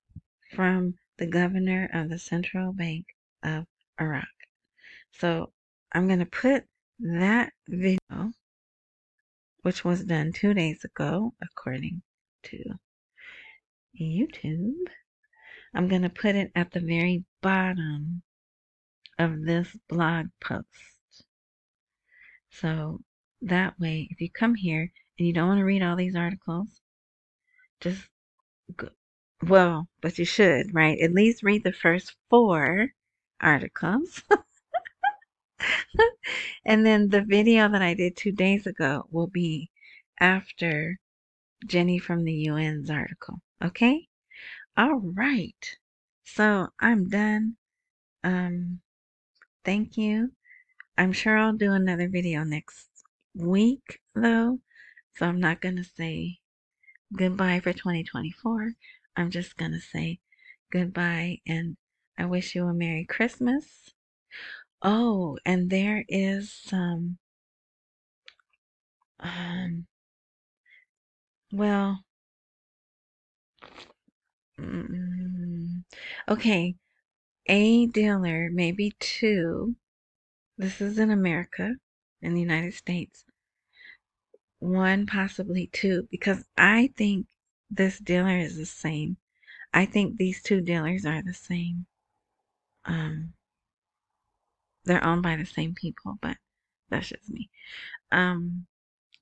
from 0.54 0.98
the 1.16 1.26
governor 1.26 1.88
of 1.94 2.10
the 2.10 2.18
Central 2.18 2.74
Bank 2.74 3.06
of 3.42 3.64
Iraq. 3.98 4.28
So 5.12 5.50
I'm 5.92 6.06
going 6.06 6.18
to 6.18 6.26
put 6.26 6.64
that 6.98 7.54
video, 7.66 7.98
which 9.62 9.82
was 9.82 10.04
done 10.04 10.32
two 10.32 10.52
days 10.52 10.84
ago, 10.84 11.32
according 11.42 12.02
to 12.42 12.58
YouTube. 13.98 14.88
I'm 15.74 15.88
going 15.88 16.02
to 16.02 16.10
put 16.10 16.36
it 16.36 16.52
at 16.54 16.70
the 16.72 16.80
very 16.80 17.24
bottom 17.40 18.22
of 19.18 19.42
this 19.44 19.74
blog 19.88 20.26
post. 20.42 20.66
So 22.50 23.00
that 23.40 23.80
way, 23.80 24.06
if 24.10 24.20
you 24.20 24.30
come 24.30 24.54
here 24.54 24.92
and 25.18 25.26
you 25.26 25.32
don't 25.32 25.48
want 25.48 25.60
to 25.60 25.64
read 25.64 25.82
all 25.82 25.96
these 25.96 26.14
articles, 26.14 26.82
just 27.80 28.02
well, 29.42 29.88
but 30.00 30.18
you 30.18 30.24
should, 30.24 30.74
right? 30.74 30.98
At 31.00 31.12
least 31.12 31.42
read 31.42 31.64
the 31.64 31.72
first 31.72 32.14
four 32.30 32.90
articles. 33.40 34.22
and 36.64 36.86
then 36.86 37.08
the 37.08 37.22
video 37.22 37.68
that 37.68 37.82
I 37.82 37.94
did 37.94 38.16
two 38.16 38.32
days 38.32 38.66
ago 38.66 39.06
will 39.10 39.26
be 39.26 39.70
after 40.20 40.98
Jenny 41.66 41.98
from 41.98 42.24
the 42.24 42.48
UN's 42.48 42.90
article. 42.90 43.40
Okay? 43.62 44.08
All 44.76 45.00
right. 45.00 45.76
So 46.24 46.68
I'm 46.80 47.08
done. 47.08 47.56
Um, 48.22 48.80
thank 49.64 49.96
you. 49.96 50.32
I'm 50.96 51.12
sure 51.12 51.36
I'll 51.36 51.52
do 51.52 51.72
another 51.72 52.08
video 52.08 52.44
next 52.44 52.88
week 53.34 54.00
though. 54.14 54.60
So 55.16 55.26
I'm 55.26 55.40
not 55.40 55.60
going 55.60 55.76
to 55.76 55.84
say 55.84 56.38
goodbye 57.12 57.60
for 57.60 57.72
2024. 57.72 58.72
I'm 59.16 59.30
just 59.30 59.56
going 59.56 59.72
to 59.72 59.80
say 59.80 60.20
goodbye 60.70 61.38
and 61.46 61.76
I 62.18 62.26
wish 62.26 62.54
you 62.54 62.66
a 62.66 62.74
Merry 62.74 63.04
Christmas. 63.04 63.90
Oh, 64.82 65.38
and 65.44 65.70
there 65.70 66.04
is 66.08 66.52
some, 66.52 67.18
um, 69.20 69.86
well, 71.52 72.04
mm, 74.58 75.84
okay, 76.28 76.74
a 77.46 77.86
dealer, 77.86 78.50
maybe 78.52 78.92
two. 79.00 79.76
This 80.58 80.80
is 80.80 80.98
in 80.98 81.10
America, 81.10 81.76
in 82.22 82.34
the 82.34 82.40
United 82.40 82.74
States. 82.74 83.24
One, 84.64 85.04
possibly 85.04 85.66
two, 85.66 86.08
because 86.10 86.46
I 86.56 86.90
think 86.96 87.26
this 87.70 87.98
dealer 87.98 88.38
is 88.38 88.56
the 88.56 88.64
same. 88.64 89.18
I 89.74 89.84
think 89.84 90.16
these 90.16 90.42
two 90.42 90.62
dealers 90.62 91.04
are 91.04 91.22
the 91.22 91.34
same. 91.34 91.84
Um, 92.86 93.34
they're 94.84 95.04
owned 95.04 95.22
by 95.22 95.36
the 95.36 95.44
same 95.44 95.74
people, 95.74 96.16
but 96.22 96.38
that's 96.88 97.10
just 97.10 97.28
me. 97.28 97.50
Um, 98.10 98.66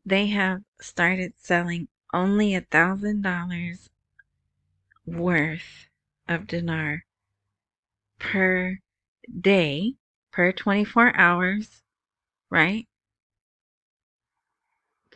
they 0.07 0.29
have 0.29 0.63
started 0.81 1.33
selling 1.39 1.89
only 2.15 2.55
a 2.55 2.61
thousand 2.61 3.23
dollars 3.23 3.91
worth 5.05 5.89
of 6.29 6.47
dinar 6.47 7.05
per 8.21 8.79
day 9.41 9.97
per 10.31 10.53
24 10.53 11.17
hours, 11.17 11.83
right? 12.49 12.87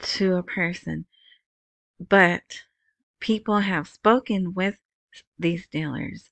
To 0.01 0.37
a 0.37 0.43
person. 0.43 1.05
But 2.01 2.65
people 3.21 3.61
have 3.61 3.89
spoken 3.89 4.55
with 4.55 4.79
these 5.39 5.67
dealers 5.69 6.31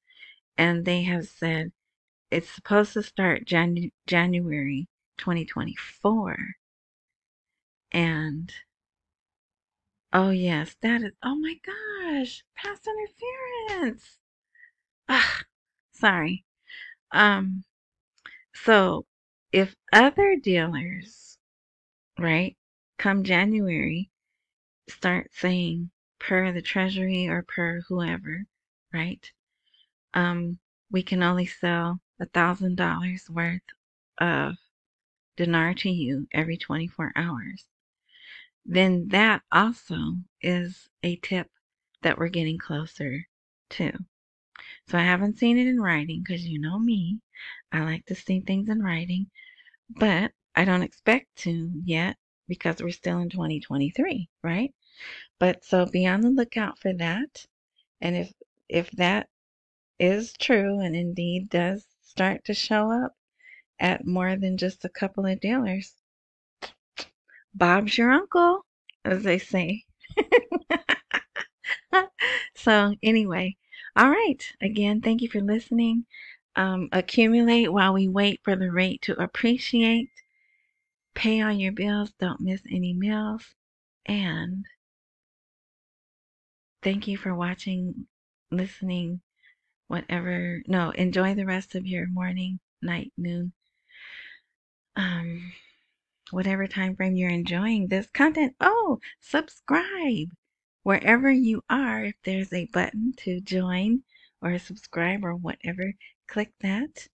and 0.59 0.85
they 0.85 1.03
have 1.05 1.29
said 1.29 1.72
it's 2.31 2.50
supposed 2.50 2.94
to 2.94 3.03
start 3.03 3.46
Janu- 3.46 3.92
January 4.07 4.88
2024. 5.18 6.57
And 7.92 8.53
oh 10.14 10.31
yes, 10.31 10.77
that 10.81 11.03
is 11.03 11.12
oh 11.22 11.35
my 11.37 11.55
gosh, 11.64 12.42
past 12.57 12.87
interference. 12.87 14.18
Ah, 15.09 15.42
sorry. 15.92 16.44
Um 17.12 17.64
so 18.55 19.07
if 19.53 19.77
other 19.92 20.37
dealers, 20.37 21.38
right, 22.18 22.57
come 22.99 23.25
January 23.25 24.11
start 24.89 25.31
saying 25.35 25.91
per 26.19 26.53
the 26.53 26.63
treasury 26.63 27.29
or 27.29 27.43
per 27.43 27.81
whoever, 27.89 28.47
right? 28.93 29.31
Um 30.15 30.59
we 30.91 31.03
can 31.03 31.23
only 31.23 31.47
sell 31.47 32.01
a 32.21 32.27
thousand 32.27 32.77
dollars 32.77 33.29
worth 33.31 33.63
of 34.19 34.57
dinar 35.37 35.75
to 35.75 35.91
you 35.91 36.27
every 36.33 36.57
24 36.57 37.13
hours, 37.17 37.67
then 38.65 39.09
that 39.09 39.43
also 39.53 40.17
is 40.41 40.89
a 41.03 41.17
tip 41.17 41.51
that 42.03 42.19
we're 42.19 42.29
getting 42.29 42.59
closer 42.59 43.27
to. 43.71 43.93
So 44.89 44.99
I 44.99 45.03
haven't 45.03 45.39
seen 45.39 45.59
it 45.59 45.67
in 45.67 45.81
writing 45.81 46.23
because 46.23 46.47
you 46.47 46.61
know 46.61 46.79
me, 46.79 47.21
I 47.73 47.81
like 47.85 48.07
to 48.07 48.15
see 48.15 48.41
things 48.41 48.69
in 48.69 48.83
writing, 48.83 49.31
but 49.91 50.33
I 50.55 50.65
don't 50.65 50.83
expect 50.83 51.35
to 51.39 51.71
yet 51.85 52.17
because 52.49 52.83
we're 52.83 52.91
still 52.91 53.19
in 53.19 53.31
2023, 53.31 54.29
right? 54.43 54.75
But 55.39 55.65
so 55.65 55.87
be 55.87 56.07
on 56.07 56.23
the 56.23 56.31
lookout 56.31 56.79
for 56.79 56.93
that. 56.95 57.47
And 58.01 58.17
if 58.17 58.33
if 58.69 58.91
that 58.93 59.29
is 59.99 60.35
true 60.35 60.81
and 60.81 60.97
indeed 60.97 61.51
does 61.51 61.87
start 62.03 62.45
to 62.47 62.55
show 62.55 62.93
up 62.93 63.17
at 63.81 64.07
more 64.07 64.37
than 64.37 64.59
just 64.59 64.85
a 64.85 64.91
couple 64.91 65.27
of 65.27 65.41
dealers, 65.41 65.97
Bob's 67.55 67.99
your 67.99 68.11
uncle, 68.13 68.65
as 69.05 69.23
they 69.25 69.39
say. 69.39 69.85
so, 72.55 72.95
anyway, 73.03 73.57
all 73.97 74.11
right. 74.11 74.53
Again, 74.61 75.01
thank 75.01 75.23
you 75.23 75.29
for 75.29 75.41
listening. 75.41 76.07
Um, 76.57 76.89
accumulate 76.93 77.73
while 77.73 77.93
we 77.93 78.09
wait 78.09 78.41
for 78.45 78.55
the 78.57 78.71
rate 78.71 79.03
to 79.03 79.21
appreciate. 79.21 80.11
Pay 81.14 81.40
all 81.42 81.53
your 81.53 81.72
bills, 81.72 82.12
don't 82.18 82.40
miss 82.40 82.62
any 82.70 82.92
meals. 82.92 83.55
And 84.07 84.66
thank 86.83 87.09
you 87.09 87.16
for 87.16 87.35
watching, 87.35 88.07
listening, 88.50 89.20
whatever. 89.88 90.62
No, 90.66 90.90
enjoy 90.90 91.35
the 91.35 91.46
rest 91.46 91.74
of 91.74 91.87
your 91.87 92.07
morning, 92.09 92.61
night, 92.83 93.12
noon. 93.16 93.53
Um, 94.96 95.53
whatever 96.31 96.66
time 96.66 96.96
frame 96.96 97.16
you're 97.16 97.31
enjoying 97.31 97.88
this 97.88 98.09
content. 98.11 98.55
Oh, 98.61 99.00
subscribe 99.20 100.29
wherever 100.83 101.31
you 101.31 101.62
are. 101.70 102.05
If 102.05 102.16
there's 102.24 102.53
a 102.53 102.66
button 102.66 103.14
to 103.18 103.40
join 103.40 104.03
or 104.42 104.59
subscribe 104.59 105.24
or 105.24 105.35
whatever, 105.35 105.94
click 106.29 106.53
that 106.61 107.09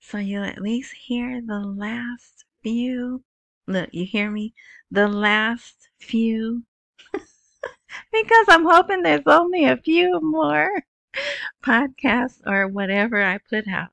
so 0.00 0.18
you'll 0.18 0.44
at 0.44 0.60
least 0.60 0.94
hear 0.94 1.42
the 1.42 1.60
last 1.60 2.44
few. 2.62 3.22
Look, 3.70 3.90
you 3.92 4.04
hear 4.04 4.32
me? 4.32 4.52
The 4.90 5.06
last 5.06 5.90
few. 6.00 6.64
because 8.12 8.46
I'm 8.48 8.64
hoping 8.64 9.02
there's 9.02 9.22
only 9.26 9.64
a 9.64 9.76
few 9.76 10.18
more 10.20 10.82
podcasts 11.64 12.40
or 12.44 12.66
whatever 12.66 13.22
I 13.22 13.38
put 13.38 13.68
out. 13.68 13.90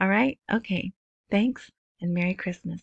All 0.00 0.08
right? 0.08 0.38
Okay. 0.52 0.92
Thanks 1.32 1.68
and 2.00 2.14
Merry 2.14 2.34
Christmas. 2.34 2.80